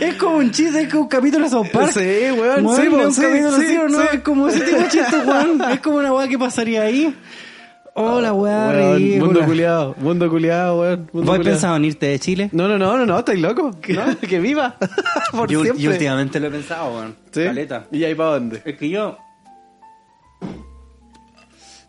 [0.00, 1.92] Es como un chiste, es como un capítulo de South Park.
[1.92, 4.00] Sí, weón, Weón, sí, po, un sí, capítulo sí, así, ¿o no?
[4.00, 4.06] sí.
[4.12, 5.62] Es como ese tipo de chiste, weón.
[5.72, 7.14] Es como una weá que pasaría ahí.
[7.94, 9.24] Hola, weá, Weón, ridícula.
[9.26, 11.10] mundo culiado, mundo culiado, weón.
[11.12, 12.48] mundo ¿Vos pensado en irte de Chile?
[12.52, 13.70] No, no, no, no, no, estáis loco.
[13.88, 14.18] ¿No?
[14.18, 14.76] Que viva.
[15.32, 15.82] Por yo, siempre.
[15.82, 17.16] yo últimamente lo he pensado, weón.
[17.30, 17.44] ¿Sí?
[17.44, 17.84] Caleta.
[17.92, 18.62] ¿Y ahí para dónde?
[18.64, 19.18] Es que yo,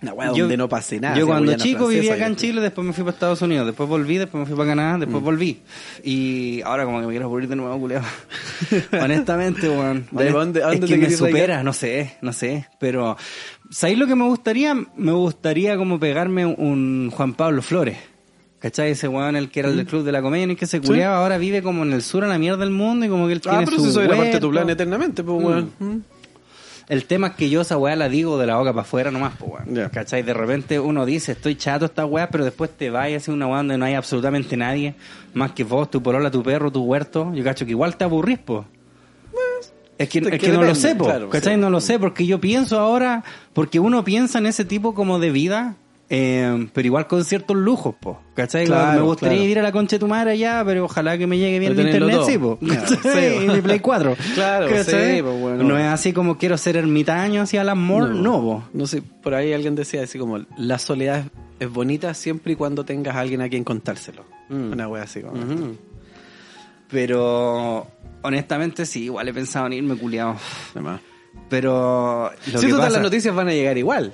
[0.04, 1.18] Una weá Yo- donde no pase nada.
[1.18, 3.90] Yo cuando chico vivía francesa acá en Chile, después me fui para Estados Unidos, después
[3.90, 5.62] volví, después me fui para Canadá, después volví.
[6.04, 8.06] Y ahora como que me quiero morir de nuevo, culiado.
[9.02, 10.06] Honestamente, weón.
[10.12, 12.68] ¿De dónde- dónde es te que me supera, no sé, no sé.
[12.80, 13.18] Pero,
[13.72, 14.76] ¿sabéis lo que me gustaría?
[14.96, 17.98] Me gustaría como pegarme un Juan Pablo Flores.
[18.60, 18.92] ¿Cachai?
[18.92, 21.18] Ese weón, el que era el del Club de la Comedia, y que se culiaba,
[21.18, 23.42] ahora vive como en el sur, a la mierda del mundo, y como que él
[23.46, 25.72] Ah, tiene pero su eso era parte de tu plan eternamente, pues, weón.
[25.80, 25.98] Mm.
[26.90, 29.34] El tema es que yo esa weá la digo de la boca para afuera nomás,
[29.38, 29.76] pues weón.
[29.76, 29.90] Ya.
[29.90, 30.24] ¿Cachai?
[30.24, 33.48] De repente uno dice, estoy chato esta weá, pero después te vas y haces una
[33.48, 34.96] weá donde no hay absolutamente nadie,
[35.34, 37.34] más que vos, tu polola, tu perro, tu huerto.
[37.34, 38.66] Yo cacho que igual te aburrís, po.
[39.98, 41.06] Es que, es es que que no lo sé, po.
[41.06, 41.54] claro, ¿Cachai?
[41.56, 41.60] sí.
[41.60, 43.24] No lo sé, porque yo pienso ahora,
[43.54, 45.76] porque uno piensa en ese tipo como de vida,
[46.10, 48.20] eh, pero igual con ciertos lujos, po.
[48.36, 48.66] ¿Cachai?
[48.66, 49.52] Claro, me gustaría claro.
[49.52, 51.80] ir a la concha de tu madre allá, pero ojalá que me llegue bien el
[51.80, 52.26] internet, todo.
[52.26, 52.60] sí, po.
[52.68, 53.40] ¿Cachai?
[53.40, 54.16] sí, mi Play 4.
[54.36, 55.16] Claro, ¿Cachai?
[55.16, 55.64] sí, pues, bueno.
[55.64, 58.64] No es así como quiero ser ermitaño hacia las mall, no, po.
[58.74, 61.26] No sé, por ahí alguien decía así como, la soledad
[61.60, 64.26] es, bonita siempre y cuando tengas a alguien a quien contárselo.
[64.50, 64.74] Mm.
[64.74, 65.36] Una wea así como.
[66.90, 67.88] Pero
[68.22, 70.36] honestamente sí, igual he pensado en irme culiado.
[70.74, 71.02] Además.
[71.50, 74.14] Pero lo Sí, que pasa- las noticias van a llegar igual.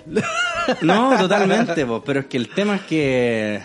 [0.82, 3.62] No, totalmente, po, pero es que el tema es que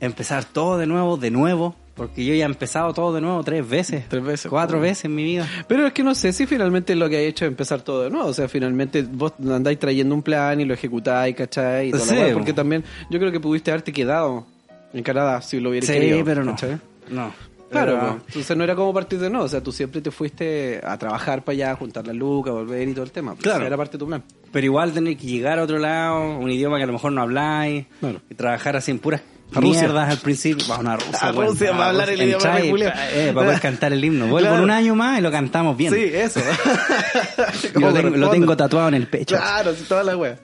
[0.00, 3.68] empezar todo de nuevo, de nuevo, Porque yo ya he empezado todo de nuevo tres
[3.68, 4.08] veces.
[4.08, 4.48] Tres veces.
[4.48, 5.46] Cuatro veces en mi vida.
[5.68, 8.10] Pero es que no sé si finalmente lo que ha hecho es empezar todo de
[8.10, 8.26] nuevo.
[8.28, 11.88] O sea, finalmente vos andáis trayendo un plan y lo ejecutáis, ¿cachai?
[11.88, 14.46] Y la Sí, porque también yo creo que pudiste haberte quedado
[14.94, 16.24] en Canadá si lo hubieras Sí, querido.
[16.24, 16.52] pero no.
[16.52, 16.78] ¿cachai?
[17.10, 17.34] No.
[17.70, 18.06] Claro, po.
[18.26, 19.44] entonces no era como partir de nuevo.
[19.46, 22.92] O sea, tú siempre te fuiste a trabajar para allá, juntar la luca, volver y
[22.92, 23.34] todo el tema.
[23.36, 23.58] Claro.
[23.60, 24.22] Esa Era parte de tu plan.
[24.52, 27.22] Pero igual tener que llegar a otro lado, un idioma que a lo mejor no
[27.22, 28.20] habláis, Claro.
[28.28, 29.22] y trabajar así en puras
[29.54, 29.82] A Rusia.
[29.82, 30.66] mierdas al principio.
[30.68, 32.26] Va a una Rusia, A bueno, Rusia, a para hablar el Rusia.
[32.26, 34.26] idioma Entrar y- de eh, para poder cantar el himno.
[34.26, 34.62] Vuelvo Claro.
[34.64, 35.94] un año más y lo cantamos bien.
[35.94, 36.40] Sí, eso.
[37.74, 39.36] Y lo, tengo, lo tengo tatuado en el pecho.
[39.36, 40.38] Claro, sí, toda la wea.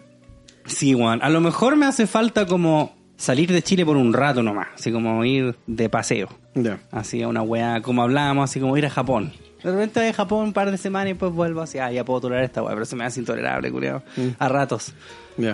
[0.66, 1.20] Sí, Juan.
[1.22, 4.69] A lo mejor me hace falta como salir de Chile por un rato nomás.
[4.75, 6.29] Así como ir de paseo.
[6.55, 6.79] Ya.
[6.91, 9.33] Así a una weá, como hablábamos, así como ir a Japón.
[9.62, 12.05] De repente voy a Japón un par de semanas y después vuelvo así, ah, ya
[12.05, 14.03] puedo tolerar esta weá, pero se me hace intolerable, culiado.
[14.39, 14.93] A ratos.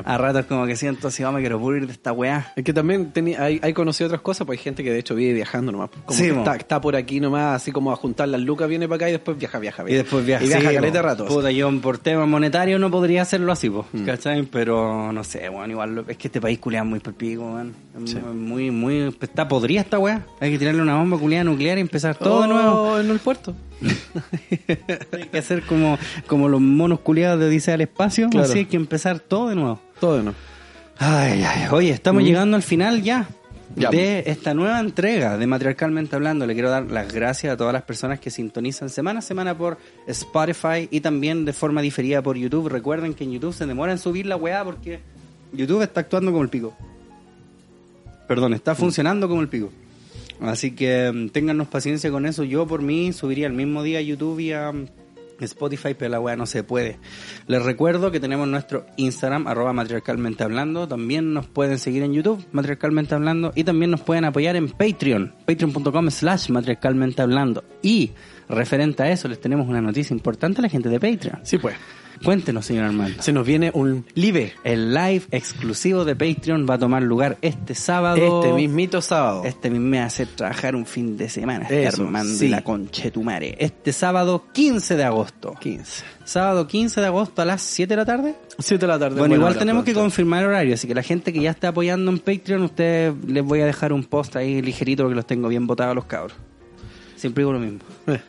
[0.05, 2.53] A ratos como que siento así, oh, me quiero puro ir de esta weá.
[2.57, 5.33] Es que también hay, hay conocido otras cosas, pues hay gente que de hecho vive
[5.35, 5.91] viajando nomás.
[6.05, 8.87] Como Sí, que está, está por aquí nomás, así como a juntar las lucas, viene
[8.87, 10.45] para acá y después viaja, viaja, Y después viaja.
[10.45, 11.27] Y viaja sí, caleta rato.
[11.27, 14.43] Puta, yo por temas monetarios no podría hacerlo así, po, ¿cachai?
[14.43, 17.75] Pero no sé, bueno, igual es que este país es muy perpico, weón.
[18.05, 18.19] Es Sí.
[18.19, 20.27] Muy, muy, está podrida esta weá.
[20.41, 22.83] Hay que tirarle una bomba culiada nuclear y empezar todo de nuevo.
[22.83, 23.55] Oh, en el puerto.
[25.13, 28.29] Hay que hacer como, como los monos culiados de Odisea al espacio.
[28.31, 28.47] Claro.
[28.49, 29.81] Así hay que empezar todo de nuevo.
[30.01, 30.39] Todo de nuevo.
[30.99, 32.27] Ay, ay, oye, estamos Mm.
[32.27, 33.29] llegando al final ya.
[33.75, 33.89] Ya.
[33.89, 37.83] De esta nueva entrega de Matriarcalmente Hablando, le quiero dar las gracias a todas las
[37.85, 42.69] personas que sintonizan semana a semana por Spotify y también de forma diferida por YouTube.
[42.69, 45.01] Recuerden que en YouTube se demora en subir la weá porque
[45.55, 46.77] YouTube está actuando como el pico.
[48.29, 49.71] Perdón, está funcionando como el pico.
[50.43, 52.45] Así que mm, téngannos paciencia con eso.
[52.45, 54.87] Yo por mí subiría el mismo día a YouTube y a mm,
[55.41, 56.99] Spotify, pero la weá no se puede.
[57.47, 60.89] Les recuerdo que tenemos nuestro Instagram, arroba matriarcalmente hablando.
[60.89, 63.53] También nos pueden seguir en YouTube, matriarcalmente hablando.
[63.55, 67.65] Y también nos pueden apoyar en Patreon, patreon.com slash matriarcalmente hablando.
[67.83, 68.13] Y
[68.49, 71.41] referente a eso, les tenemos una noticia importante a la gente de Patreon.
[71.45, 71.75] Sí, pues.
[72.25, 73.21] Cuéntenos, señor Armando.
[73.23, 77.75] Se nos viene un live El live exclusivo de Patreon va a tomar lugar este
[77.75, 78.17] sábado.
[78.43, 79.43] este mismito sábado.
[79.45, 81.65] Este mismo me hace trabajar un fin de semana.
[81.65, 82.47] Este Eso, Armando sí.
[82.47, 83.57] y la conchetumare.
[83.59, 85.55] Este sábado 15 de agosto.
[85.61, 86.05] 15.
[86.25, 88.35] Sábado 15 de agosto a las 7 de la tarde.
[88.59, 89.19] 7 de la tarde.
[89.19, 92.11] Bueno, igual tenemos que confirmar el horario, así que la gente que ya está apoyando
[92.11, 95.67] en Patreon, ustedes les voy a dejar un post ahí ligerito porque los tengo bien
[95.67, 96.37] votados a los cabros.
[97.17, 97.81] Siempre digo lo mismo.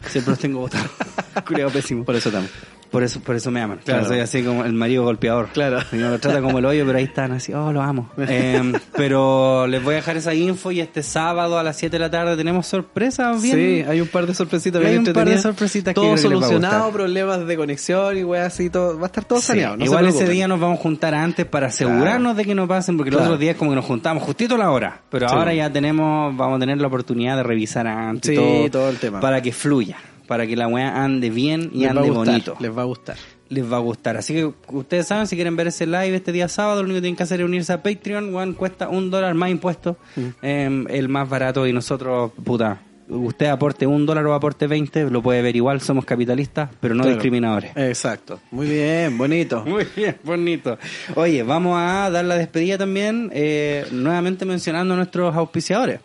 [0.07, 0.89] Siempre los tengo votados.
[1.47, 2.03] Culeado pésimo.
[2.03, 2.49] Por eso estamos.
[2.93, 3.79] Por eso, por eso me aman.
[3.83, 4.01] Claro.
[4.01, 4.13] Claro.
[4.13, 5.49] soy así como el marido golpeador.
[5.51, 5.79] Claro.
[5.91, 8.09] Y uno lo trata como el hoyo, pero ahí están así, oh, lo amo.
[8.17, 11.99] Eh, pero les voy a dejar esa info y este sábado a las 7 de
[11.99, 13.55] la tarde tenemos sorpresas bien.
[13.55, 16.13] Sí, hay un par de sorpresitas Hay bien un par de sorpresitas que Todo que
[16.13, 18.97] a solucionado, problemas de conexión y weas así, todo.
[18.97, 19.75] Va a estar todo Sí, saneado.
[19.75, 22.95] no Igual ese día nos vamos a juntar antes para asegurarnos de que no pasen,
[22.95, 25.01] porque los otros días como que nos juntamos justito a la hora.
[25.09, 25.35] Pero Sí.
[25.35, 28.97] ahora ya tenemos, vamos a tener la oportunidad de revisar antes Sí, todo, todo el
[28.97, 29.19] tema.
[29.19, 29.97] para que fluya,
[30.27, 32.55] para que la weá ande bien y Les ande gustar, bonito.
[32.59, 33.15] Les va a gustar.
[33.49, 34.17] les va a gustar.
[34.17, 37.01] Así que ustedes saben, si quieren ver ese live este día sábado, lo único que
[37.01, 38.35] tienen que hacer es unirse a Patreon.
[38.35, 39.97] One cuesta un dólar más impuestos,
[40.41, 41.67] eh, el más barato.
[41.67, 45.81] Y nosotros, puta, usted aporte un dólar o aporte 20, lo puede ver igual.
[45.81, 47.15] Somos capitalistas, pero no Claro.
[47.17, 47.71] discriminadores.
[47.75, 48.39] Exacto.
[48.49, 49.63] Muy bien, bonito.
[49.67, 50.79] Muy bien, bonito.
[51.15, 55.99] Oye, vamos a dar la despedida también, eh, nuevamente mencionando a nuestros auspiciadores.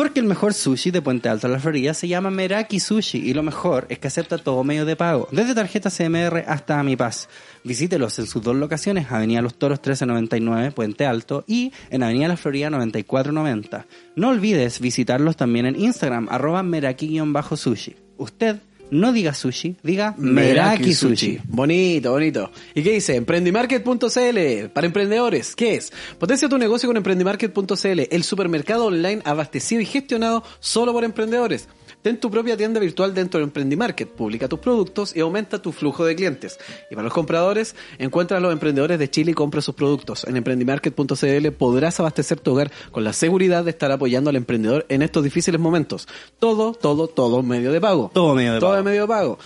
[0.00, 3.34] Porque el mejor sushi de Puente Alto a la Florida se llama Meraki Sushi y
[3.34, 7.28] lo mejor es que acepta todo medio de pago, desde tarjeta CMR hasta Mi Paz.
[7.64, 12.38] Visítelos en sus dos locaciones, Avenida Los Toros 1399, Puente Alto, y en Avenida La
[12.38, 13.86] Florida 9490.
[14.16, 17.94] No olvides visitarlos también en Instagram, arroba Meraki-sushi.
[18.16, 18.56] Usted
[18.90, 21.38] no diga sushi, diga Meraki Sushi.
[21.44, 22.50] Bonito, bonito.
[22.74, 23.16] ¿Y qué dice?
[23.16, 25.54] Emprendimarket.cl para emprendedores.
[25.56, 25.92] ¿Qué es?
[26.18, 31.68] Potencia tu negocio con Emprendimarket.cl, el supermercado online abastecido y gestionado solo por emprendedores.
[32.02, 36.04] Ten tu propia tienda virtual dentro de Emprendimarket, publica tus productos y aumenta tu flujo
[36.06, 36.58] de clientes.
[36.90, 40.24] Y para los compradores, encuentra a los emprendedores de Chile y compra sus productos.
[40.24, 45.02] En Emprendimarket.cl podrás abastecer tu hogar con la seguridad de estar apoyando al emprendedor en
[45.02, 46.08] estos difíciles momentos.
[46.38, 48.10] Todo, todo, todo medio de pago.
[48.14, 48.76] Todo medio de Todo pago.
[48.78, 49.38] de medio de pago.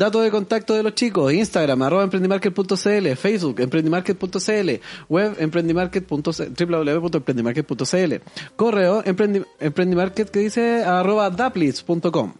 [0.00, 4.70] Datos de contacto de los chicos, Instagram, arroba emprendimarket.cl, Facebook, emprendimarket.cl,
[5.10, 8.14] web emprendimarket.cl, www.emprendimarket.cl,
[8.56, 12.32] correo emprendi, emprendimarket que dice arroba daplitz.com.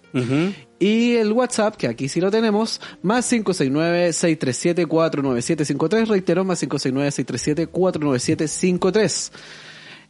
[0.79, 9.33] Y el WhatsApp, que aquí sí lo tenemos, más 569-637-49753, reitero, más 569-637-49753.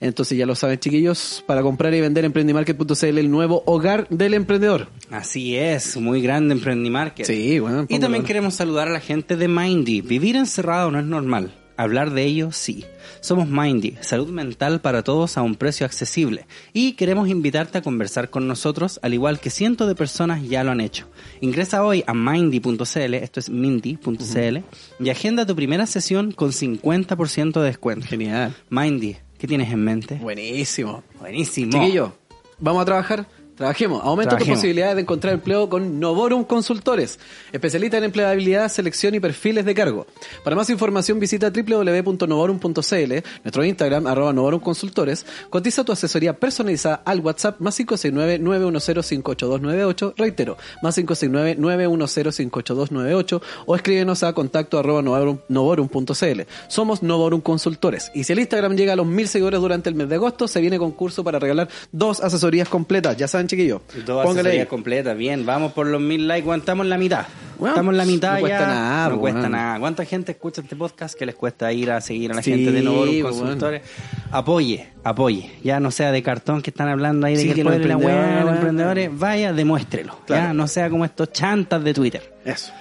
[0.00, 4.88] Entonces ya lo saben chiquillos, para comprar y vender emprendimarket.cl, el nuevo hogar del emprendedor.
[5.10, 7.26] Así es, muy grande Emprendimarket.
[7.26, 7.84] Sí, bueno.
[7.88, 10.00] Y también queremos saludar a la gente de Mindy.
[10.00, 11.54] Vivir encerrado no es normal.
[11.76, 12.84] Hablar de ello, sí.
[13.20, 16.46] Somos Mindy, salud mental para todos a un precio accesible.
[16.74, 20.72] Y queremos invitarte a conversar con nosotros, al igual que cientos de personas ya lo
[20.72, 21.08] han hecho.
[21.40, 24.58] Ingresa hoy a mindy.cl, esto es mindy.cl,
[24.98, 28.06] y agenda tu primera sesión con 50% de descuento.
[28.06, 28.54] Genial.
[28.68, 30.16] Mindy, ¿qué tienes en mente?
[30.16, 31.02] Buenísimo.
[31.18, 31.72] Buenísimo.
[31.72, 32.12] Chiquillo,
[32.58, 33.26] vamos a trabajar.
[33.60, 34.00] Trabajemos.
[34.02, 37.18] Aumenta tus posibilidades de encontrar empleo con Novorum Consultores,
[37.52, 40.06] especialista en empleabilidad, selección y perfiles de cargo.
[40.42, 43.12] Para más información visita www.novorum.cl,
[43.44, 45.26] nuestro Instagram, arroba Novorum Consultores.
[45.50, 50.14] Cotiza tu asesoría personalizada al WhatsApp más 569-910-58298.
[50.16, 56.40] Reitero, más 569-910-58298 o escríbenos a contacto arroba novorum- novorum.cl.
[56.68, 58.10] Somos Novorum Consultores.
[58.14, 60.62] Y si el Instagram llega a los mil seguidores durante el mes de agosto, se
[60.62, 63.18] viene concurso para regalar dos asesorías completas.
[63.18, 63.80] Ya saben, chiquillos.
[64.06, 67.26] Dos Póngale completas, bien, vamos por los mil likes, aguantamos la mitad.
[67.58, 68.40] Bueno, Estamos en la mitad no ya.
[68.40, 69.78] cuesta nada, No cuesta nada.
[69.80, 72.72] ¿Cuánta gente escucha este podcast que les cuesta ir a seguir a la Sí, gente
[72.72, 73.82] de Novorum Consultores?
[74.30, 75.50] Apoye, apoye.
[75.62, 77.76] Ya no sea de cartón que están hablando ahí de Sí, que que los la
[77.76, 80.16] emprendedores, los emprendedores, vaya, demuéstrelo.
[80.26, 80.42] Claro.
[80.46, 82.32] Ya no sea como estos chantas de Twitter.
[82.46, 82.72] Eso.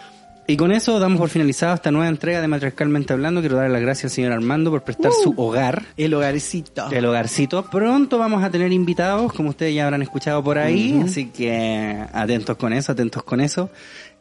[0.51, 3.39] Y con eso damos por finalizado esta nueva entrega de Matriarcalmente Hablando.
[3.41, 5.23] Quiero darle las gracias al señor Armando por prestar Uh.
[5.23, 5.83] su hogar.
[5.95, 6.89] El hogarcito.
[6.91, 7.63] El hogarcito.
[7.69, 10.99] Pronto vamos a tener invitados, como ustedes ya habrán escuchado por ahí.
[11.05, 13.69] Así que atentos con eso, atentos con eso.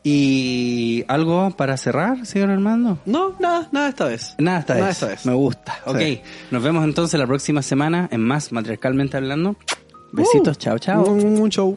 [0.04, 2.98] Y algo para cerrar, señor Armando.
[3.06, 4.34] No, nada, nada esta vez.
[4.38, 4.96] Nada esta Nada vez.
[4.96, 5.26] esta vez.
[5.26, 5.78] Me gusta.
[5.86, 5.98] Ok.
[5.98, 6.20] Sí.
[6.50, 9.56] Nos vemos entonces la próxima semana en más Matriarcalmente Hablando.
[10.12, 10.58] Besitos.
[10.58, 11.04] Chao, chao.
[11.10, 11.76] Un show.